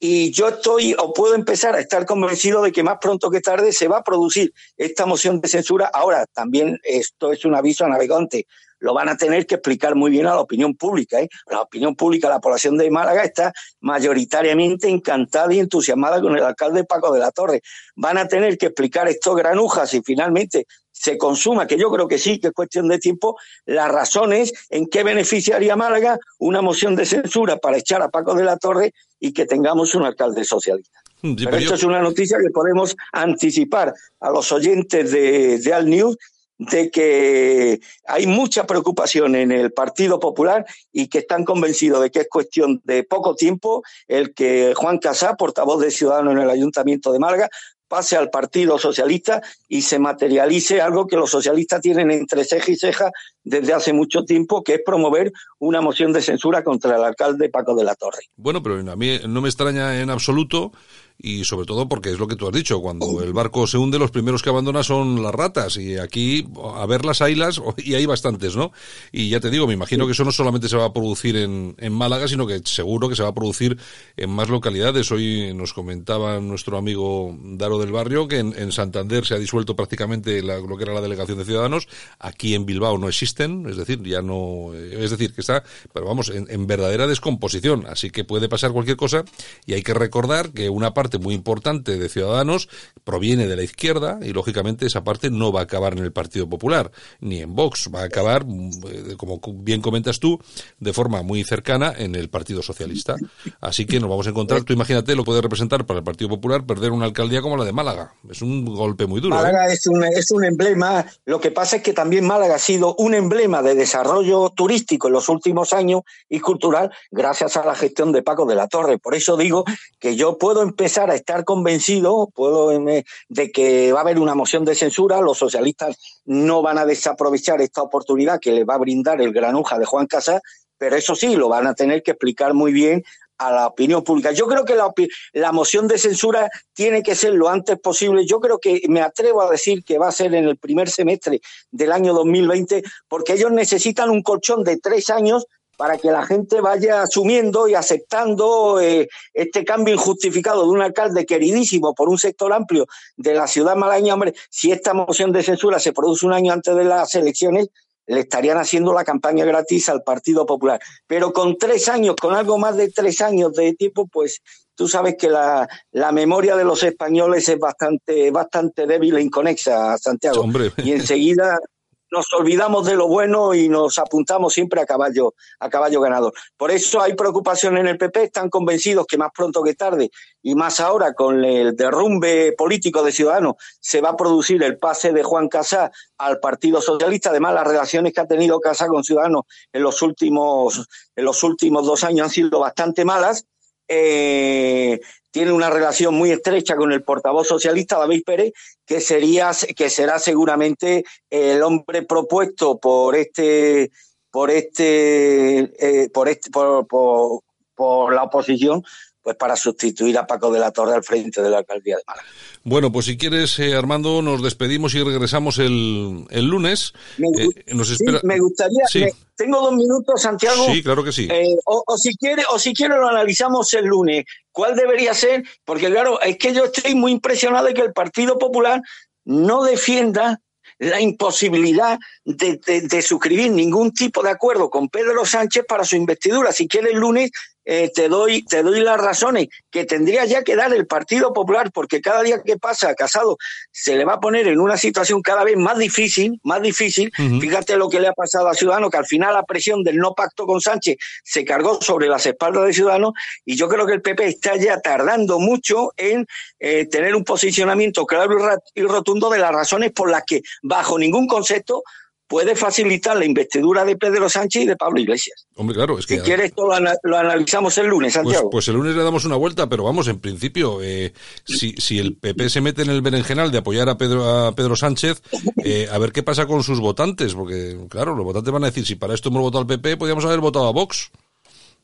Y 0.00 0.30
yo 0.30 0.48
estoy, 0.48 0.94
o 0.98 1.12
puedo 1.12 1.34
empezar 1.34 1.74
a 1.74 1.80
estar 1.80 2.06
convencido 2.06 2.62
de 2.62 2.70
que 2.70 2.82
más 2.82 2.98
pronto 3.00 3.30
que 3.30 3.40
tarde 3.40 3.72
se 3.72 3.88
va 3.88 3.98
a 3.98 4.04
producir 4.04 4.52
esta 4.76 5.06
moción 5.06 5.40
de 5.40 5.48
censura. 5.48 5.90
Ahora, 5.92 6.24
también 6.32 6.78
esto 6.84 7.32
es 7.32 7.44
un 7.44 7.54
aviso 7.54 7.84
a 7.84 7.88
navegante 7.88 8.46
lo 8.80 8.94
van 8.94 9.08
a 9.08 9.16
tener 9.16 9.46
que 9.46 9.56
explicar 9.56 9.94
muy 9.94 10.10
bien 10.10 10.26
a 10.26 10.34
la 10.34 10.40
opinión 10.40 10.74
pública. 10.74 11.20
¿eh? 11.20 11.28
La 11.50 11.62
opinión 11.62 11.96
pública, 11.96 12.28
la 12.28 12.40
población 12.40 12.76
de 12.76 12.90
Málaga 12.90 13.24
está 13.24 13.52
mayoritariamente 13.80 14.88
encantada 14.88 15.52
y 15.52 15.58
entusiasmada 15.58 16.20
con 16.20 16.36
el 16.36 16.44
alcalde 16.44 16.84
Paco 16.84 17.12
de 17.12 17.20
la 17.20 17.30
Torre. 17.30 17.62
Van 17.96 18.18
a 18.18 18.28
tener 18.28 18.56
que 18.58 18.66
explicar 18.66 19.08
esto 19.08 19.34
granujas 19.34 19.92
y 19.94 20.02
finalmente 20.02 20.66
se 20.98 21.16
consuma, 21.16 21.66
que 21.66 21.78
yo 21.78 21.90
creo 21.90 22.08
que 22.08 22.18
sí, 22.18 22.40
que 22.40 22.48
es 22.48 22.52
cuestión 22.52 22.88
de 22.88 22.98
tiempo, 22.98 23.36
las 23.66 23.88
razones 23.88 24.52
en 24.68 24.86
qué 24.86 25.04
beneficiaría 25.04 25.76
Málaga 25.76 26.18
una 26.38 26.60
moción 26.60 26.96
de 26.96 27.06
censura 27.06 27.56
para 27.58 27.78
echar 27.78 28.02
a 28.02 28.08
Paco 28.08 28.34
de 28.34 28.44
la 28.44 28.56
Torre 28.56 28.92
y 29.20 29.32
que 29.32 29.46
tengamos 29.46 29.94
un 29.94 30.04
alcalde 30.04 30.44
socialista. 30.44 31.00
pero, 31.22 31.56
esto 31.56 31.74
es 31.74 31.84
una 31.84 32.02
noticia 32.02 32.38
que 32.38 32.50
podemos 32.50 32.96
anticipar 33.12 33.94
a 34.20 34.30
los 34.30 34.50
oyentes 34.50 35.12
de, 35.12 35.58
de 35.58 35.72
Al 35.72 35.88
News 35.88 36.16
de 36.58 36.90
que 36.90 37.80
hay 38.04 38.26
mucha 38.26 38.66
preocupación 38.66 39.36
en 39.36 39.52
el 39.52 39.72
Partido 39.72 40.18
Popular 40.18 40.66
y 40.92 41.06
que 41.06 41.18
están 41.18 41.44
convencidos 41.44 42.02
de 42.02 42.10
que 42.10 42.20
es 42.20 42.28
cuestión 42.28 42.80
de 42.84 43.04
poco 43.04 43.36
tiempo 43.36 43.84
el 44.08 44.34
que 44.34 44.74
Juan 44.76 44.98
Casá, 44.98 45.36
portavoz 45.36 45.80
de 45.80 45.92
Ciudadanos 45.92 46.32
en 46.32 46.40
el 46.40 46.50
Ayuntamiento 46.50 47.12
de 47.12 47.20
Málaga, 47.20 47.48
pase 47.88 48.16
al 48.16 48.30
Partido 48.30 48.78
Socialista 48.78 49.40
y 49.66 49.82
se 49.82 49.98
materialice 49.98 50.80
algo 50.80 51.06
que 51.06 51.16
los 51.16 51.30
socialistas 51.30 51.80
tienen 51.80 52.10
entre 52.10 52.44
ceja 52.44 52.70
y 52.70 52.76
ceja 52.76 53.10
desde 53.42 53.72
hace 53.72 53.92
mucho 53.92 54.24
tiempo, 54.24 54.62
que 54.62 54.74
es 54.74 54.82
promover 54.84 55.32
una 55.58 55.80
moción 55.80 56.12
de 56.12 56.20
censura 56.20 56.62
contra 56.62 56.96
el 56.96 57.02
alcalde 57.02 57.48
Paco 57.48 57.74
de 57.74 57.84
la 57.84 57.94
Torre. 57.94 58.24
Bueno, 58.36 58.62
pero 58.62 58.78
a 58.78 58.96
mí 58.96 59.18
no 59.26 59.40
me 59.40 59.48
extraña 59.48 60.00
en 60.00 60.10
absoluto 60.10 60.72
y 61.20 61.44
sobre 61.44 61.66
todo 61.66 61.88
porque 61.88 62.10
es 62.10 62.18
lo 62.18 62.28
que 62.28 62.36
tú 62.36 62.46
has 62.46 62.54
dicho, 62.54 62.80
cuando 62.80 63.22
el 63.22 63.32
barco 63.32 63.66
se 63.66 63.76
hunde 63.76 63.98
los 63.98 64.12
primeros 64.12 64.40
que 64.40 64.50
abandona 64.50 64.84
son 64.84 65.20
las 65.20 65.34
ratas 65.34 65.76
y 65.76 65.96
aquí 65.96 66.46
a 66.76 66.86
ver 66.86 67.04
las 67.04 67.20
ailas 67.20 67.60
y 67.76 67.94
hay 67.94 68.06
bastantes, 68.06 68.54
¿no? 68.54 68.72
Y 69.10 69.28
ya 69.28 69.40
te 69.40 69.50
digo, 69.50 69.66
me 69.66 69.74
imagino 69.74 70.06
que 70.06 70.12
eso 70.12 70.24
no 70.24 70.30
solamente 70.30 70.68
se 70.68 70.76
va 70.76 70.86
a 70.86 70.92
producir 70.92 71.36
en, 71.36 71.74
en 71.78 71.92
Málaga, 71.92 72.28
sino 72.28 72.46
que 72.46 72.60
seguro 72.64 73.08
que 73.08 73.16
se 73.16 73.24
va 73.24 73.30
a 73.30 73.34
producir 73.34 73.78
en 74.16 74.30
más 74.30 74.48
localidades. 74.48 75.10
Hoy 75.10 75.52
nos 75.54 75.72
comentaba 75.72 76.38
nuestro 76.38 76.78
amigo 76.78 77.36
Daro 77.42 77.78
del 77.78 77.90
Barrio 77.90 78.28
que 78.28 78.38
en, 78.38 78.68
Santander 78.68 79.24
se 79.24 79.34
ha 79.34 79.38
disuelto 79.38 79.74
prácticamente 79.74 80.42
lo 80.42 80.76
que 80.76 80.84
era 80.84 80.92
la 80.92 81.00
delegación 81.00 81.38
de 81.38 81.44
Ciudadanos, 81.44 81.88
aquí 82.18 82.54
en 82.54 82.66
Bilbao 82.66 82.98
no 82.98 83.08
existen, 83.08 83.66
es 83.68 83.76
decir, 83.76 84.02
ya 84.02 84.20
no, 84.20 84.74
es 84.74 85.10
decir, 85.10 85.32
que 85.32 85.40
está, 85.40 85.64
pero 85.92 86.06
vamos, 86.06 86.28
en, 86.28 86.46
en 86.50 86.66
verdadera 86.66 87.06
descomposición, 87.06 87.86
así 87.88 88.10
que 88.10 88.24
puede 88.24 88.48
pasar 88.48 88.72
cualquier 88.72 88.98
cosa 88.98 89.24
y 89.64 89.72
hay 89.72 89.82
que 89.82 89.94
recordar 89.94 90.50
que 90.52 90.68
una 90.68 90.92
parte 90.92 91.07
muy 91.16 91.34
importante 91.34 91.96
de 91.96 92.08
Ciudadanos 92.10 92.68
proviene 93.04 93.46
de 93.46 93.56
la 93.56 93.62
izquierda 93.62 94.18
y 94.20 94.34
lógicamente 94.34 94.84
esa 94.84 95.02
parte 95.02 95.30
no 95.30 95.50
va 95.50 95.60
a 95.60 95.62
acabar 95.62 95.94
en 95.94 96.00
el 96.00 96.12
Partido 96.12 96.46
Popular 96.46 96.90
ni 97.20 97.40
en 97.40 97.54
Vox, 97.54 97.88
va 97.94 98.02
a 98.02 98.04
acabar, 98.04 98.44
mm, 98.44 99.16
como 99.16 99.40
bien 99.54 99.80
comentas 99.80 100.20
tú, 100.20 100.38
de 100.78 100.92
forma 100.92 101.22
muy 101.22 101.42
cercana 101.44 101.94
en 101.96 102.14
el 102.14 102.28
Partido 102.28 102.62
Socialista. 102.62 103.16
Así 103.60 103.86
que 103.86 104.00
nos 104.00 104.10
vamos 104.10 104.26
a 104.26 104.30
encontrar, 104.30 104.62
tú 104.64 104.72
imagínate, 104.72 105.14
lo 105.14 105.24
puede 105.24 105.40
representar 105.40 105.86
para 105.86 106.00
el 106.00 106.04
Partido 106.04 106.28
Popular 106.28 106.66
perder 106.66 106.92
una 106.92 107.06
alcaldía 107.06 107.40
como 107.40 107.56
la 107.56 107.64
de 107.64 107.72
Málaga. 107.72 108.12
Es 108.28 108.42
un 108.42 108.64
golpe 108.64 109.06
muy 109.06 109.20
duro. 109.20 109.36
Málaga 109.36 109.70
¿eh? 109.70 109.72
es, 109.72 109.86
un, 109.86 110.04
es 110.04 110.30
un 110.30 110.44
emblema, 110.44 111.06
lo 111.24 111.40
que 111.40 111.50
pasa 111.50 111.76
es 111.76 111.82
que 111.82 111.92
también 111.92 112.26
Málaga 112.26 112.56
ha 112.56 112.58
sido 112.58 112.94
un 112.96 113.14
emblema 113.14 113.62
de 113.62 113.74
desarrollo 113.74 114.50
turístico 114.50 115.06
en 115.06 115.14
los 115.14 115.28
últimos 115.28 115.72
años 115.72 116.02
y 116.28 116.40
cultural 116.40 116.90
gracias 117.10 117.56
a 117.56 117.64
la 117.64 117.74
gestión 117.74 118.12
de 118.12 118.22
Paco 118.22 118.46
de 118.46 118.54
la 118.54 118.68
Torre. 118.68 118.98
Por 118.98 119.14
eso 119.14 119.36
digo 119.36 119.64
que 119.98 120.16
yo 120.16 120.38
puedo 120.38 120.62
empezar 120.62 120.97
a 121.06 121.14
estar 121.14 121.44
convencido 121.44 122.28
puedo, 122.34 122.70
de 122.70 123.52
que 123.52 123.92
va 123.92 124.00
a 124.00 124.02
haber 124.02 124.18
una 124.18 124.34
moción 124.34 124.64
de 124.64 124.74
censura, 124.74 125.20
los 125.20 125.38
socialistas 125.38 125.96
no 126.24 126.62
van 126.62 126.78
a 126.78 126.86
desaprovechar 126.86 127.60
esta 127.60 127.82
oportunidad 127.82 128.40
que 128.40 128.52
le 128.52 128.64
va 128.64 128.74
a 128.74 128.78
brindar 128.78 129.20
el 129.20 129.32
granuja 129.32 129.78
de 129.78 129.86
Juan 129.86 130.06
Casas, 130.06 130.42
pero 130.76 130.96
eso 130.96 131.14
sí, 131.14 131.36
lo 131.36 131.48
van 131.48 131.66
a 131.66 131.74
tener 131.74 132.02
que 132.02 132.12
explicar 132.12 132.54
muy 132.54 132.72
bien 132.72 133.04
a 133.38 133.52
la 133.52 133.66
opinión 133.68 134.02
pública. 134.02 134.32
Yo 134.32 134.46
creo 134.46 134.64
que 134.64 134.74
la, 134.74 134.92
la, 135.32 135.52
moción 135.52 135.86
de 135.86 135.96
censura 135.96 136.50
tiene 136.74 137.02
que 137.02 137.14
ser 137.14 137.34
lo 137.34 137.48
antes 137.48 137.78
posible. 137.78 138.26
Yo 138.26 138.40
creo 138.40 138.58
que 138.58 138.82
me 138.88 139.00
atrevo 139.00 139.42
a 139.42 139.50
decir 139.50 139.84
que 139.84 139.98
va 139.98 140.08
a 140.08 140.12
ser 140.12 140.34
en 140.34 140.44
el 140.44 140.56
primer 140.56 140.90
semestre 140.90 141.40
del 141.70 141.92
año 141.92 142.12
2020, 142.14 142.82
porque 143.06 143.34
ellos 143.34 143.52
necesitan 143.52 144.10
un 144.10 144.22
colchón 144.22 144.64
de 144.64 144.78
tres 144.78 145.08
años 145.10 145.46
para 145.78 145.96
que 145.96 146.10
la 146.10 146.26
gente 146.26 146.60
vaya 146.60 147.02
asumiendo 147.02 147.68
y 147.68 147.74
aceptando 147.74 148.80
eh, 148.80 149.08
este 149.32 149.64
cambio 149.64 149.94
injustificado 149.94 150.64
de 150.64 150.70
un 150.70 150.82
alcalde 150.82 151.24
queridísimo 151.24 151.94
por 151.94 152.08
un 152.08 152.18
sector 152.18 152.52
amplio 152.52 152.88
de 153.16 153.32
la 153.32 153.46
ciudad 153.46 153.76
malaña. 153.76 154.14
Hombre, 154.14 154.34
si 154.50 154.72
esta 154.72 154.92
moción 154.92 155.30
de 155.30 155.44
censura 155.44 155.78
se 155.78 155.92
produce 155.92 156.26
un 156.26 156.32
año 156.32 156.52
antes 156.52 156.74
de 156.74 156.82
las 156.82 157.14
elecciones, 157.14 157.68
le 158.06 158.20
estarían 158.20 158.58
haciendo 158.58 158.92
la 158.92 159.04
campaña 159.04 159.44
gratis 159.44 159.88
al 159.88 160.02
Partido 160.02 160.44
Popular. 160.46 160.80
Pero 161.06 161.32
con 161.32 161.56
tres 161.56 161.88
años, 161.88 162.16
con 162.20 162.34
algo 162.34 162.58
más 162.58 162.76
de 162.76 162.90
tres 162.90 163.20
años 163.20 163.52
de 163.52 163.74
tiempo, 163.74 164.08
pues 164.08 164.40
tú 164.74 164.88
sabes 164.88 165.14
que 165.16 165.28
la, 165.28 165.68
la 165.92 166.10
memoria 166.10 166.56
de 166.56 166.64
los 166.64 166.82
españoles 166.82 167.48
es 167.48 167.58
bastante, 167.58 168.32
bastante 168.32 168.84
débil 168.84 169.16
e 169.16 169.22
inconexa, 169.22 169.96
Santiago. 169.96 170.44
Y 170.78 170.90
enseguida 170.90 171.60
nos 172.10 172.26
olvidamos 172.32 172.86
de 172.86 172.96
lo 172.96 173.08
bueno 173.08 173.54
y 173.54 173.68
nos 173.68 173.98
apuntamos 173.98 174.54
siempre 174.54 174.80
a 174.80 174.86
caballo, 174.86 175.34
a 175.60 175.68
caballo 175.68 176.00
ganador. 176.00 176.32
Por 176.56 176.70
eso 176.70 177.00
hay 177.00 177.14
preocupación 177.14 177.76
en 177.78 177.88
el 177.88 177.98
PP, 177.98 178.24
están 178.24 178.48
convencidos 178.48 179.06
que 179.06 179.18
más 179.18 179.30
pronto 179.34 179.62
que 179.62 179.74
tarde, 179.74 180.10
y 180.42 180.54
más 180.54 180.80
ahora 180.80 181.14
con 181.14 181.44
el 181.44 181.76
derrumbe 181.76 182.54
político 182.56 183.02
de 183.02 183.12
Ciudadanos, 183.12 183.56
se 183.80 184.00
va 184.00 184.10
a 184.10 184.16
producir 184.16 184.62
el 184.62 184.78
pase 184.78 185.12
de 185.12 185.22
Juan 185.22 185.48
Casá 185.48 185.90
al 186.16 186.40
Partido 186.40 186.80
Socialista. 186.80 187.30
Además, 187.30 187.54
las 187.54 187.66
relaciones 187.66 188.12
que 188.12 188.20
ha 188.20 188.26
tenido 188.26 188.60
Casá 188.60 188.86
con 188.86 189.04
Ciudadanos 189.04 189.44
en 189.72 189.82
los 189.82 190.00
últimos, 190.02 190.86
en 191.14 191.24
los 191.24 191.42
últimos 191.42 191.86
dos 191.86 192.04
años 192.04 192.26
han 192.26 192.30
sido 192.30 192.60
bastante 192.60 193.04
malas. 193.04 193.46
Eh, 193.88 195.00
tiene 195.30 195.52
una 195.52 195.70
relación 195.70 196.14
muy 196.14 196.30
estrecha 196.30 196.76
con 196.76 196.92
el 196.92 197.02
portavoz 197.02 197.48
socialista 197.48 197.98
David 197.98 198.22
Pérez, 198.24 198.52
que 198.86 199.00
sería 199.00 199.50
que 199.76 199.90
será 199.90 200.18
seguramente 200.18 201.04
el 201.30 201.62
hombre 201.62 202.02
propuesto 202.02 202.78
por 202.78 203.16
este 203.16 203.90
por 204.30 204.50
este 204.50 205.58
eh, 205.78 206.10
por 206.10 206.28
este 206.28 206.50
por, 206.50 206.86
por, 206.86 208.14
la 208.14 208.24
oposición 208.24 208.82
pues 209.28 209.36
para 209.36 209.56
sustituir 209.56 210.16
a 210.16 210.26
Paco 210.26 210.50
de 210.50 210.58
la 210.58 210.70
Torre 210.70 210.94
al 210.94 211.04
frente 211.04 211.42
de 211.42 211.50
la 211.50 211.58
alcaldía 211.58 211.96
de 211.96 212.02
Málaga. 212.06 212.26
Bueno, 212.64 212.90
pues 212.90 213.04
si 213.04 213.18
quieres, 213.18 213.58
eh, 213.58 213.74
Armando, 213.74 214.22
nos 214.22 214.42
despedimos 214.42 214.94
y 214.94 215.02
regresamos 215.02 215.58
el, 215.58 216.24
el 216.30 216.46
lunes. 216.46 216.94
Me, 217.18 217.28
eh, 217.28 217.74
nos 217.74 217.90
espera... 217.90 218.20
me 218.22 218.38
gustaría, 218.38 219.12
tengo 219.36 219.60
dos 219.60 219.74
minutos, 219.74 220.22
Santiago. 220.22 220.64
Sí, 220.72 220.82
claro 220.82 221.04
que 221.04 221.12
sí. 221.12 221.28
Eh, 221.30 221.56
o, 221.66 221.98
si 221.98 222.16
quiere, 222.16 222.42
o 222.48 222.58
si 222.58 222.72
quiere 222.72 222.96
lo 222.96 223.06
analizamos 223.06 223.70
el 223.74 223.84
lunes. 223.84 224.24
¿Cuál 224.50 224.74
debería 224.74 225.12
ser? 225.12 225.44
Porque 225.62 225.90
claro, 225.90 226.22
es 226.22 226.38
que 226.38 226.54
yo 226.54 226.64
estoy 226.64 226.94
muy 226.94 227.12
impresionado 227.12 227.66
de 227.66 227.74
que 227.74 227.82
el 227.82 227.92
Partido 227.92 228.38
Popular 228.38 228.80
no 229.26 229.62
defienda 229.62 230.40
la 230.78 231.02
imposibilidad 231.02 231.98
de, 232.24 232.56
de, 232.56 233.02
suscribir 233.02 233.50
ningún 233.50 233.92
tipo 233.92 234.22
de 234.22 234.30
acuerdo 234.30 234.70
con 234.70 234.88
Pedro 234.88 235.26
Sánchez 235.26 235.66
para 235.68 235.84
su 235.84 235.96
investidura. 235.96 236.50
Si 236.50 236.66
quiere 236.66 236.92
el 236.92 236.98
lunes 236.98 237.30
eh, 237.70 237.90
te, 237.94 238.08
doy, 238.08 238.46
te 238.46 238.62
doy 238.62 238.80
las 238.80 238.98
razones 238.98 239.48
que 239.70 239.84
tendría 239.84 240.24
ya 240.24 240.42
que 240.42 240.56
dar 240.56 240.72
el 240.72 240.86
Partido 240.86 241.34
Popular, 241.34 241.70
porque 241.70 242.00
cada 242.00 242.22
día 242.22 242.40
que 242.42 242.56
pasa 242.56 242.94
Casado 242.94 243.36
se 243.70 243.94
le 243.94 244.06
va 244.06 244.14
a 244.14 244.20
poner 244.20 244.48
en 244.48 244.58
una 244.58 244.78
situación 244.78 245.20
cada 245.20 245.44
vez 245.44 245.58
más 245.58 245.76
difícil, 245.76 246.40
más 246.44 246.62
difícil. 246.62 247.12
Fíjate 247.14 247.76
lo 247.76 247.90
que 247.90 248.00
le 248.00 248.08
ha 248.08 248.14
pasado 248.14 248.48
a 248.48 248.54
Ciudadanos, 248.54 248.90
que 248.90 248.96
al 248.96 249.04
final 249.04 249.34
la 249.34 249.42
presión 249.42 249.82
del 249.84 249.98
no 249.98 250.14
pacto 250.14 250.46
con 250.46 250.62
Sánchez 250.62 250.96
se 251.22 251.44
cargó 251.44 251.78
sobre 251.82 252.08
las 252.08 252.24
espaldas 252.24 252.64
de 252.64 252.72
Ciudadanos, 252.72 253.12
y 253.44 253.54
yo 253.54 253.68
creo 253.68 253.84
que 253.84 253.92
el 253.92 254.00
PP 254.00 254.26
está 254.26 254.56
ya 254.56 254.80
tardando 254.80 255.38
mucho 255.38 255.92
en 255.98 256.26
eh, 256.58 256.86
tener 256.86 257.14
un 257.14 257.24
posicionamiento 257.24 258.06
claro 258.06 258.34
y 258.74 258.82
rotundo 258.82 259.28
de 259.28 259.40
las 259.40 259.52
razones 259.52 259.92
por 259.92 260.10
las 260.10 260.22
que, 260.24 260.40
bajo 260.62 260.98
ningún 260.98 261.26
concepto, 261.26 261.82
puede 262.28 262.54
facilitar 262.54 263.16
la 263.16 263.24
investidura 263.24 263.84
de 263.84 263.96
Pedro 263.96 264.28
Sánchez 264.28 264.62
y 264.62 264.66
de 264.66 264.76
Pablo 264.76 265.00
Iglesias. 265.00 265.46
Hombre, 265.56 265.74
claro, 265.74 265.98
es 265.98 266.06
que... 266.06 266.16
Si 266.16 266.20
quieres, 266.20 266.50
esto 266.50 266.66
lo, 267.02 267.16
analizamos 267.16 267.76
el 267.78 267.86
lunes, 267.86 268.12
pues, 268.12 268.24
Santiago. 268.24 268.50
Pues, 268.50 268.68
el 268.68 268.74
lunes 268.74 268.94
le 268.94 269.02
damos 269.02 269.24
una 269.24 269.36
vuelta, 269.36 269.68
pero 269.68 269.84
vamos, 269.84 270.06
en 270.08 270.20
principio, 270.20 270.80
eh, 270.82 271.12
si, 271.44 271.72
si 271.72 271.98
el 271.98 272.16
PP 272.16 272.50
se 272.50 272.60
mete 272.60 272.82
en 272.82 272.90
el 272.90 273.00
berenjenal 273.00 273.50
de 273.50 273.58
apoyar 273.58 273.88
a 273.88 273.96
Pedro, 273.96 274.28
a 274.28 274.54
Pedro 274.54 274.76
Sánchez, 274.76 275.22
eh, 275.64 275.88
a 275.90 275.98
ver 275.98 276.12
qué 276.12 276.22
pasa 276.22 276.46
con 276.46 276.62
sus 276.62 276.80
votantes, 276.80 277.34
porque, 277.34 277.78
claro, 277.88 278.14
los 278.14 278.24
votantes 278.24 278.52
van 278.52 278.64
a 278.64 278.66
decir, 278.66 278.86
si 278.86 278.94
para 278.94 279.14
esto 279.14 279.30
hemos 279.30 279.42
votado 279.42 279.62
al 279.62 279.66
PP, 279.66 279.96
podríamos 279.96 280.24
haber 280.26 280.40
votado 280.40 280.68
a 280.68 280.72
Vox. 280.72 281.10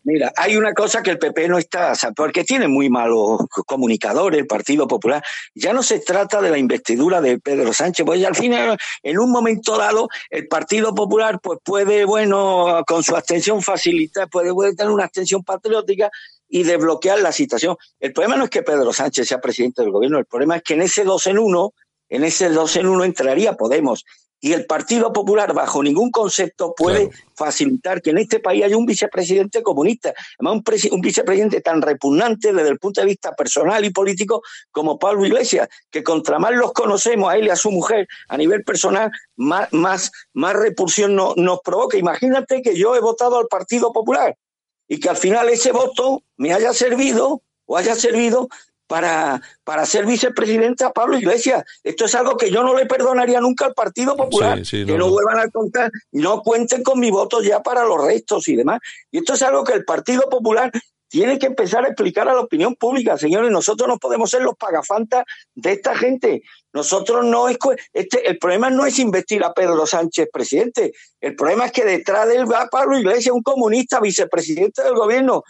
Mira, 0.04 0.34
hay 0.36 0.56
una 0.56 0.74
cosa 0.74 1.02
que 1.02 1.10
el 1.10 1.18
PP 1.18 1.48
no 1.48 1.56
está, 1.56 1.94
porque 2.14 2.44
tiene 2.44 2.68
muy 2.68 2.90
malos 2.90 3.40
comunicadores, 3.66 4.38
el 4.38 4.46
Partido 4.46 4.86
Popular. 4.86 5.24
Ya 5.54 5.72
no 5.72 5.82
se 5.82 6.00
trata 6.00 6.42
de 6.42 6.50
la 6.50 6.58
investidura 6.58 7.22
de 7.22 7.38
Pedro 7.40 7.72
Sánchez, 7.72 8.04
pues 8.04 8.22
al 8.22 8.34
final, 8.34 8.76
en 9.02 9.18
un 9.18 9.30
momento 9.30 9.78
dado, 9.78 10.08
el 10.28 10.46
Partido 10.46 10.94
Popular 10.94 11.40
pues 11.42 11.58
puede, 11.64 12.04
bueno, 12.04 12.82
con 12.86 13.02
su 13.02 13.16
abstención 13.16 13.62
facilitar, 13.62 14.28
puede, 14.28 14.52
puede 14.52 14.74
tener 14.74 14.92
una 14.92 15.04
abstención 15.04 15.42
patriótica 15.42 16.10
y 16.50 16.64
desbloquear 16.64 17.20
la 17.20 17.32
situación. 17.32 17.74
El 17.98 18.12
problema 18.12 18.36
no 18.36 18.44
es 18.44 18.50
que 18.50 18.62
Pedro 18.62 18.92
Sánchez 18.92 19.26
sea 19.26 19.40
presidente 19.40 19.80
del 19.80 19.90
gobierno, 19.90 20.18
el 20.18 20.26
problema 20.26 20.56
es 20.56 20.62
que 20.62 20.74
en 20.74 20.82
ese 20.82 21.04
dos 21.04 21.26
en 21.28 21.38
uno, 21.38 21.72
en 22.10 22.24
ese 22.24 22.50
dos 22.50 22.76
en 22.76 22.86
uno 22.86 23.04
entraría 23.04 23.54
Podemos 23.54 24.04
y 24.44 24.52
el 24.52 24.66
Partido 24.66 25.10
Popular 25.10 25.54
bajo 25.54 25.82
ningún 25.82 26.10
concepto 26.10 26.74
puede 26.76 27.08
facilitar 27.34 28.02
que 28.02 28.10
en 28.10 28.18
este 28.18 28.40
país 28.40 28.62
haya 28.62 28.76
un 28.76 28.84
vicepresidente 28.84 29.62
comunista, 29.62 30.12
además 30.38 30.62
un, 30.90 31.00
vicepresidente 31.00 31.62
tan 31.62 31.80
repugnante 31.80 32.52
desde 32.52 32.68
el 32.68 32.78
punto 32.78 33.00
de 33.00 33.06
vista 33.06 33.32
personal 33.32 33.82
y 33.86 33.88
político 33.88 34.42
como 34.70 34.98
Pablo 34.98 35.24
Iglesias, 35.24 35.70
que 35.90 36.02
contra 36.02 36.38
más 36.38 36.52
los 36.52 36.74
conocemos 36.74 37.30
a 37.30 37.38
él 37.38 37.46
y 37.46 37.48
a 37.48 37.56
su 37.56 37.70
mujer 37.70 38.06
a 38.28 38.36
nivel 38.36 38.64
personal, 38.64 39.10
más, 39.36 39.72
más, 39.72 40.12
más 40.34 40.52
repulsión 40.52 41.16
nos 41.16 41.60
provoca. 41.64 41.96
Imagínate 41.96 42.60
que 42.60 42.76
yo 42.76 42.94
he 42.94 43.00
votado 43.00 43.38
al 43.38 43.46
Partido 43.46 43.94
Popular 43.94 44.36
y 44.86 45.00
que 45.00 45.08
al 45.08 45.16
final 45.16 45.48
ese 45.48 45.72
voto 45.72 46.22
me 46.36 46.52
haya 46.52 46.74
servido 46.74 47.40
o 47.64 47.78
haya 47.78 47.94
servido 47.94 48.50
para, 48.86 49.40
para 49.64 49.86
ser 49.86 50.06
vicepresidente 50.06 50.84
a 50.84 50.92
Pablo 50.92 51.18
Iglesias. 51.18 51.64
Esto 51.82 52.04
es 52.04 52.14
algo 52.14 52.36
que 52.36 52.50
yo 52.50 52.62
no 52.62 52.76
le 52.76 52.86
perdonaría 52.86 53.40
nunca 53.40 53.66
al 53.66 53.74
Partido 53.74 54.16
Popular, 54.16 54.60
que 54.62 54.84
no, 54.98 55.10
vuelvan 55.10 55.38
a 55.38 55.50
contar, 55.50 55.90
no 56.12 56.42
cuenten 56.42 56.82
con 56.82 57.00
mi 57.00 57.10
voto 57.10 57.42
ya 57.42 57.62
para 57.62 57.84
los 57.84 58.04
restos 58.04 58.48
y 58.48 58.56
demás. 58.56 58.80
Y 59.10 59.18
esto 59.18 59.34
es 59.34 59.42
algo 59.42 59.64
que 59.64 59.72
el 59.72 59.84
Partido 59.84 60.28
Popular 60.28 60.70
tiene 61.08 61.38
que 61.38 61.46
empezar 61.46 61.84
a 61.84 61.88
explicar 61.88 62.28
a 62.28 62.34
la 62.34 62.40
opinión 62.40 62.74
pública, 62.74 63.16
señores. 63.16 63.48
Nosotros 63.50 63.88
no 63.88 63.98
podemos 63.98 64.30
ser 64.30 64.42
los 64.42 64.56
pagafantas 64.56 65.24
de 65.54 65.72
esta 65.72 65.94
gente. 65.94 66.42
Nosotros 66.72 67.24
no 67.24 67.48
es. 67.48 67.56
Este, 67.92 68.28
el 68.28 68.36
problema 68.36 68.68
no 68.68 68.84
es 68.84 68.98
investir 68.98 69.44
a 69.44 69.54
Pedro 69.54 69.86
Sánchez 69.86 70.28
presidente. 70.32 70.92
El 71.20 71.36
problema 71.36 71.66
es 71.66 71.72
que 71.72 71.84
detrás 71.84 72.26
de 72.26 72.34
él 72.34 72.50
va 72.50 72.66
Pablo 72.68 72.98
Iglesias, 72.98 73.32
un 73.32 73.44
comunista 73.44 74.00
vicepresidente 74.00 74.82
del 74.82 74.94
gobierno 74.94 75.44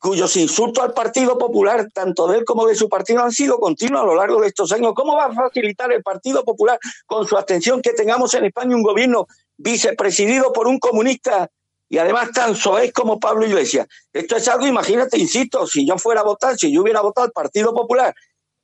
cuyos 0.00 0.34
insultos 0.36 0.82
al 0.82 0.94
Partido 0.94 1.38
Popular, 1.38 1.88
tanto 1.92 2.26
de 2.26 2.38
él 2.38 2.44
como 2.44 2.66
de 2.66 2.74
su 2.74 2.88
partido, 2.88 3.22
han 3.22 3.30
sido 3.30 3.60
continuos 3.60 4.02
a 4.02 4.06
lo 4.06 4.14
largo 4.16 4.40
de 4.40 4.48
estos 4.48 4.72
años. 4.72 4.94
¿Cómo 4.96 5.14
va 5.14 5.26
a 5.26 5.32
facilitar 5.32 5.92
el 5.92 6.02
Partido 6.02 6.42
Popular 6.42 6.78
con 7.06 7.28
su 7.28 7.36
abstención 7.36 7.82
que 7.82 7.92
tengamos 7.92 8.32
en 8.34 8.46
España 8.46 8.74
un 8.74 8.82
gobierno 8.82 9.26
vicepresidido 9.58 10.52
por 10.52 10.66
un 10.66 10.78
comunista 10.78 11.50
y 11.88 11.98
además 11.98 12.30
tan 12.32 12.56
soez 12.56 12.92
como 12.92 13.20
Pablo 13.20 13.46
Iglesias? 13.46 13.86
Esto 14.10 14.36
es 14.36 14.48
algo, 14.48 14.66
imagínate, 14.66 15.18
insisto, 15.18 15.66
si 15.66 15.86
yo 15.86 15.98
fuera 15.98 16.22
a 16.22 16.24
votar, 16.24 16.56
si 16.56 16.72
yo 16.72 16.80
hubiera 16.80 17.02
votado 17.02 17.26
al 17.26 17.32
Partido 17.32 17.74
Popular 17.74 18.14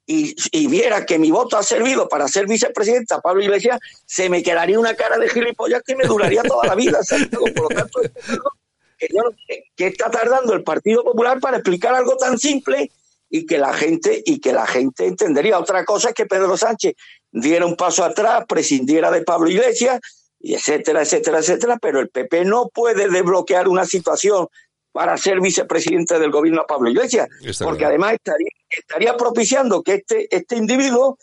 y, 0.06 0.66
viera 0.68 1.04
que 1.04 1.18
mi 1.18 1.30
voto 1.30 1.58
ha 1.58 1.62
servido 1.62 2.08
para 2.08 2.28
ser 2.28 2.46
vicepresidenta 2.46 3.20
Pablo 3.20 3.42
Iglesias, 3.42 3.78
se 4.06 4.30
me 4.30 4.42
quedaría 4.42 4.78
una 4.78 4.94
cara 4.94 5.18
de 5.18 5.28
gilipollas 5.28 5.82
que 5.82 5.96
me 5.96 6.04
duraría 6.04 6.42
toda 6.44 6.66
la 6.66 6.74
vida. 6.74 7.00
Por 7.30 7.60
lo 7.60 7.68
tanto, 7.68 8.00
que, 8.98 9.86
está 9.86 10.10
tardando 10.10 10.52
el 10.54 10.62
Partido 10.62 11.04
Popular 11.04 11.40
para 11.40 11.58
explicar 11.58 11.94
algo 11.94 12.16
tan 12.16 12.38
simple 12.38 12.90
y 13.28 13.44
que 13.46 13.58
la 13.58 13.72
gente 13.72 14.22
y 14.24 14.40
que 14.40 14.52
la 14.52 14.66
gente 14.66 15.06
entendería. 15.06 15.58
Otra 15.58 15.84
cosa 15.84 16.10
es 16.10 16.14
que 16.14 16.26
Pedro 16.26 16.56
Sánchez 16.56 16.94
diera 17.30 17.66
un 17.66 17.76
paso 17.76 18.04
atrás, 18.04 18.44
prescindiera 18.48 19.10
de 19.10 19.22
Pablo 19.22 19.50
Iglesias, 19.50 20.00
y 20.38 20.54
etcétera, 20.54 21.02
etcétera, 21.02 21.38
etcétera, 21.38 21.78
pero 21.80 22.00
el 22.00 22.08
PP 22.08 22.44
no 22.44 22.68
puede 22.68 23.08
desbloquear 23.08 23.68
una 23.68 23.84
situación 23.84 24.48
para 24.92 25.16
ser 25.18 25.40
vicepresidente 25.40 26.18
del 26.18 26.30
gobierno 26.30 26.62
a 26.62 26.66
Pablo 26.66 26.88
Iglesias, 26.88 27.28
porque 27.58 27.84
además 27.84 28.14
estaría, 28.14 28.48
estaría 28.70 29.16
propiciando 29.16 29.82
que 29.82 29.94
este, 29.94 30.34
este 30.34 30.56
individuo 30.56 31.18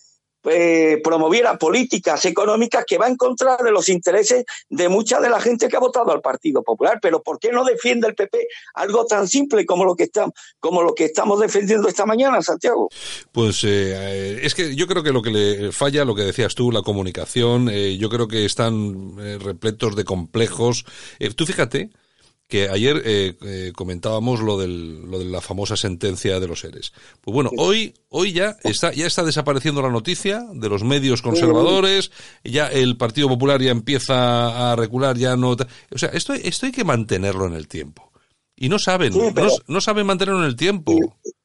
eh, 0.45 0.99
promoviera 1.03 1.57
políticas 1.57 2.25
económicas 2.25 2.85
que 2.85 2.97
va 2.97 3.07
en 3.07 3.15
contra 3.15 3.57
de 3.57 3.71
los 3.71 3.89
intereses 3.89 4.45
de 4.69 4.89
mucha 4.89 5.19
de 5.19 5.29
la 5.29 5.39
gente 5.39 5.67
que 5.67 5.75
ha 5.75 5.79
votado 5.79 6.11
al 6.11 6.21
Partido 6.21 6.63
Popular. 6.63 6.99
Pero 7.01 7.21
¿por 7.21 7.39
qué 7.39 7.51
no 7.51 7.63
defiende 7.63 8.07
el 8.07 8.15
PP 8.15 8.47
algo 8.75 9.05
tan 9.05 9.27
simple 9.27 9.65
como 9.65 9.85
lo 9.85 9.95
que 9.95 10.03
estamos, 10.03 10.33
como 10.59 10.83
lo 10.83 10.93
que 10.93 11.05
estamos 11.05 11.39
defendiendo 11.39 11.87
esta 11.87 12.05
mañana, 12.05 12.41
Santiago? 12.41 12.89
Pues 13.31 13.63
eh, 13.63 14.39
es 14.43 14.53
que 14.55 14.75
yo 14.75 14.87
creo 14.87 15.03
que 15.03 15.11
lo 15.11 15.21
que 15.21 15.31
le 15.31 15.71
falla, 15.71 16.05
lo 16.05 16.15
que 16.15 16.23
decías 16.23 16.55
tú, 16.55 16.71
la 16.71 16.81
comunicación, 16.81 17.69
eh, 17.69 17.97
yo 17.97 18.09
creo 18.09 18.27
que 18.27 18.45
están 18.45 19.17
repletos 19.39 19.95
de 19.95 20.03
complejos. 20.03 20.85
tú 21.35 21.45
fíjate 21.45 21.89
que 22.47 22.69
ayer 22.69 23.01
eh, 23.05 23.35
eh, 23.41 23.71
comentábamos 23.75 24.39
lo, 24.39 24.57
del, 24.57 25.09
lo 25.09 25.19
de 25.19 25.25
la 25.25 25.41
famosa 25.41 25.75
sentencia 25.75 26.39
de 26.39 26.47
los 26.47 26.59
seres. 26.59 26.93
Pues 27.21 27.33
bueno, 27.33 27.49
hoy, 27.57 27.95
hoy 28.09 28.33
ya 28.33 28.57
está, 28.63 28.91
ya 28.93 29.07
está 29.07 29.23
desapareciendo 29.23 29.81
la 29.81 29.89
noticia 29.89 30.45
de 30.53 30.69
los 30.69 30.83
medios 30.83 31.21
conservadores, 31.21 32.11
ya 32.43 32.67
el 32.67 32.97
Partido 32.97 33.27
Popular 33.27 33.61
ya 33.61 33.71
empieza 33.71 34.71
a 34.71 34.75
recular, 34.75 35.17
ya 35.17 35.35
no... 35.35 35.51
O 35.51 35.97
sea, 35.97 36.09
esto, 36.09 36.33
esto 36.33 36.65
hay 36.65 36.71
que 36.71 36.83
mantenerlo 36.83 37.47
en 37.47 37.53
el 37.53 37.67
tiempo. 37.67 38.11
Y 38.55 38.69
no 38.69 38.77
saben, 38.77 39.13
no, 39.67 39.81
saben 39.81 40.05
mantenerlo 40.05 40.41
en 40.41 40.47
el 40.47 40.55
tiempo. 40.55 40.93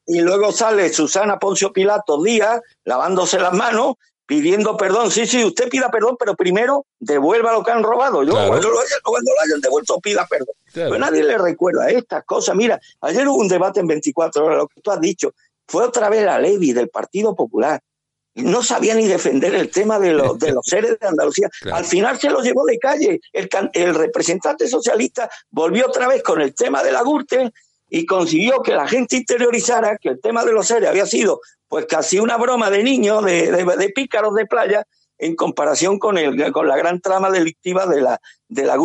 Y, 0.07 0.17
y, 0.17 0.21
luego 0.21 0.51
sale 0.51 0.93
Susana 0.93 1.39
Poncio 1.39 1.73
Pilato 1.73 2.21
Díaz 2.21 2.61
lavándose 2.85 3.39
las 3.39 3.53
manos 3.53 3.95
pidiendo 4.29 4.77
perdón. 4.77 5.09
Sí, 5.09 5.25
sí, 5.25 5.43
usted 5.43 5.69
pida 5.69 5.89
perdón, 5.89 6.15
pero 6.17 6.35
primero 6.35 6.85
devuelva 6.99 7.51
lo 7.51 7.63
que 7.63 7.71
han 7.71 7.81
robado. 7.81 8.21
Yo, 8.21 8.33
cuando, 8.33 8.69
lo 8.69 8.79
hayan, 8.79 9.59
devuelto, 9.59 9.99
pida 9.99 10.27
perdón. 10.29 10.53
Pero 10.71 10.99
nadie 10.99 11.23
le 11.23 11.35
recuerda 11.35 11.89
estas 11.89 12.23
cosas. 12.25 12.55
Mira, 12.55 12.79
ayer 13.01 13.27
hubo 13.27 13.37
un 13.37 13.47
debate 13.47 13.79
en 13.79 13.87
24 13.87 14.45
horas, 14.45 14.57
lo 14.59 14.67
que 14.67 14.81
tú 14.81 14.91
has 14.91 15.01
dicho. 15.01 15.33
Fue 15.67 15.83
otra 15.83 16.09
vez 16.09 16.23
la 16.23 16.37
ley 16.37 16.57
del 16.73 16.89
Partido 16.89 17.35
Popular. 17.35 17.81
no 18.35 18.61
sabía 18.61 18.93
ni 18.93 19.07
defender 19.07 19.55
el 19.55 19.71
tema 19.71 19.97
de, 19.97 20.13
los, 20.13 20.37
de 20.37 20.51
los 20.51 20.63
seres 20.63 20.99
de 20.99 21.07
Andalucía. 21.07 21.49
Al 21.73 21.85
final 21.85 22.19
se 22.19 22.29
lo 22.29 22.43
llevó 22.43 22.65
de 22.65 22.77
calle. 22.77 23.19
El, 23.33 23.49
el, 23.73 23.95
representante 23.95 24.67
socialista 24.67 25.27
volvió 25.49 25.87
otra 25.87 26.07
vez 26.07 26.21
con 26.21 26.39
el 26.39 26.53
tema 26.53 26.83
de 26.83 26.91
la 26.91 27.01
Gürtel 27.01 27.51
y 27.89 28.05
consiguió 28.05 28.61
que 28.61 28.75
la 28.75 28.87
gente 28.87 29.15
interiorizara 29.15 29.97
que 29.97 30.09
el 30.09 30.21
tema 30.21 30.45
de 30.45 30.51
los 30.51 30.67
seres 30.67 30.87
había 30.87 31.07
sido 31.07 31.41
pues 31.69 31.85
casi 31.85 32.19
una 32.19 32.35
broma 32.35 32.69
de 32.69 32.83
niños, 32.83 33.23
de, 33.23 33.51
de, 33.51 33.89
pícaros 33.89 34.33
de 34.33 34.47
playa, 34.47 34.85
en 35.19 35.35
comparación 35.35 35.99
con, 35.99 36.17
el, 36.17 36.51
con 36.51 36.67
la 36.67 36.77
gran 36.77 36.99
trama 36.99 37.29
delictiva 37.29 37.85
de 37.85 38.01
la, 38.01 38.19
de 38.47 38.63
la. 38.63 38.75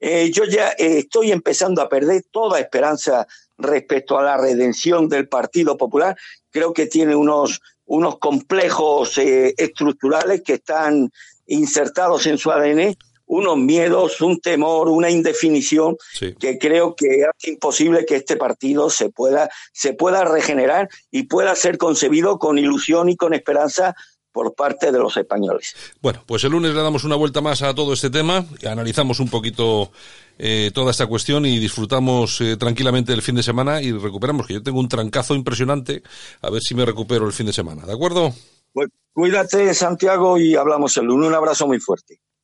Eh, 0.00 0.30
yo 0.32 0.44
ya 0.44 0.70
eh, 0.70 0.98
estoy 0.98 1.30
empezando 1.30 1.82
a 1.82 1.88
perder 1.88 2.24
toda 2.30 2.58
esperanza 2.58 3.26
respecto 3.58 4.18
a 4.18 4.22
la 4.22 4.36
redención 4.38 5.08
del 5.08 5.28
Partido 5.28 5.76
Popular. 5.76 6.16
Creo 6.50 6.72
que 6.72 6.86
tiene 6.86 7.14
unos, 7.14 7.60
unos 7.84 8.18
complejos 8.18 9.18
eh, 9.18 9.54
estructurales 9.58 10.42
que 10.42 10.54
están 10.54 11.10
insertados 11.46 12.26
en 12.26 12.38
su 12.38 12.50
ADN, 12.50 12.96
unos 13.26 13.56
miedos, 13.58 14.20
un 14.20 14.40
temor, 14.40 14.88
una 14.88 15.10
indefinición 15.10 15.96
que 16.38 16.58
creo 16.58 16.94
que 16.94 17.22
es 17.38 17.48
imposible 17.48 18.06
que 18.06 18.16
este 18.16 18.36
partido 18.36 18.88
se 18.90 19.10
pueda, 19.10 19.50
se 19.72 19.92
pueda 19.94 20.24
regenerar 20.24 20.88
y 21.10 21.24
pueda 21.24 21.54
ser 21.54 21.78
concebido 21.78 22.38
con 22.38 22.58
ilusión 22.58 23.08
y 23.08 23.16
con 23.16 23.34
esperanza 23.34 23.94
por 24.32 24.54
parte 24.54 24.92
de 24.92 24.98
los 24.98 25.16
españoles. 25.16 25.74
Bueno, 26.02 26.22
pues 26.26 26.44
el 26.44 26.52
lunes 26.52 26.74
le 26.74 26.82
damos 26.82 27.04
una 27.04 27.16
vuelta 27.16 27.40
más 27.40 27.62
a 27.62 27.74
todo 27.74 27.94
este 27.94 28.10
tema, 28.10 28.44
analizamos 28.68 29.18
un 29.18 29.30
poquito 29.30 29.90
eh, 30.38 30.70
toda 30.74 30.90
esta 30.90 31.06
cuestión 31.06 31.46
y 31.46 31.58
disfrutamos 31.58 32.42
eh, 32.42 32.58
tranquilamente 32.58 33.14
el 33.14 33.22
fin 33.22 33.34
de 33.34 33.42
semana 33.42 33.80
y 33.80 33.92
recuperamos, 33.92 34.46
que 34.46 34.52
yo 34.52 34.62
tengo 34.62 34.78
un 34.78 34.90
trancazo 34.90 35.34
impresionante, 35.34 36.02
a 36.42 36.50
ver 36.50 36.60
si 36.60 36.74
me 36.74 36.84
recupero 36.84 37.26
el 37.26 37.32
fin 37.32 37.46
de 37.46 37.54
semana, 37.54 37.86
¿de 37.86 37.94
acuerdo? 37.94 38.34
Pues 38.74 38.90
cuídate, 39.14 39.72
Santiago, 39.72 40.36
y 40.36 40.54
hablamos 40.54 40.94
el 40.98 41.06
lunes. 41.06 41.28
Un 41.28 41.34
abrazo 41.34 41.66
muy 41.66 41.80
fuerte. 41.80 42.20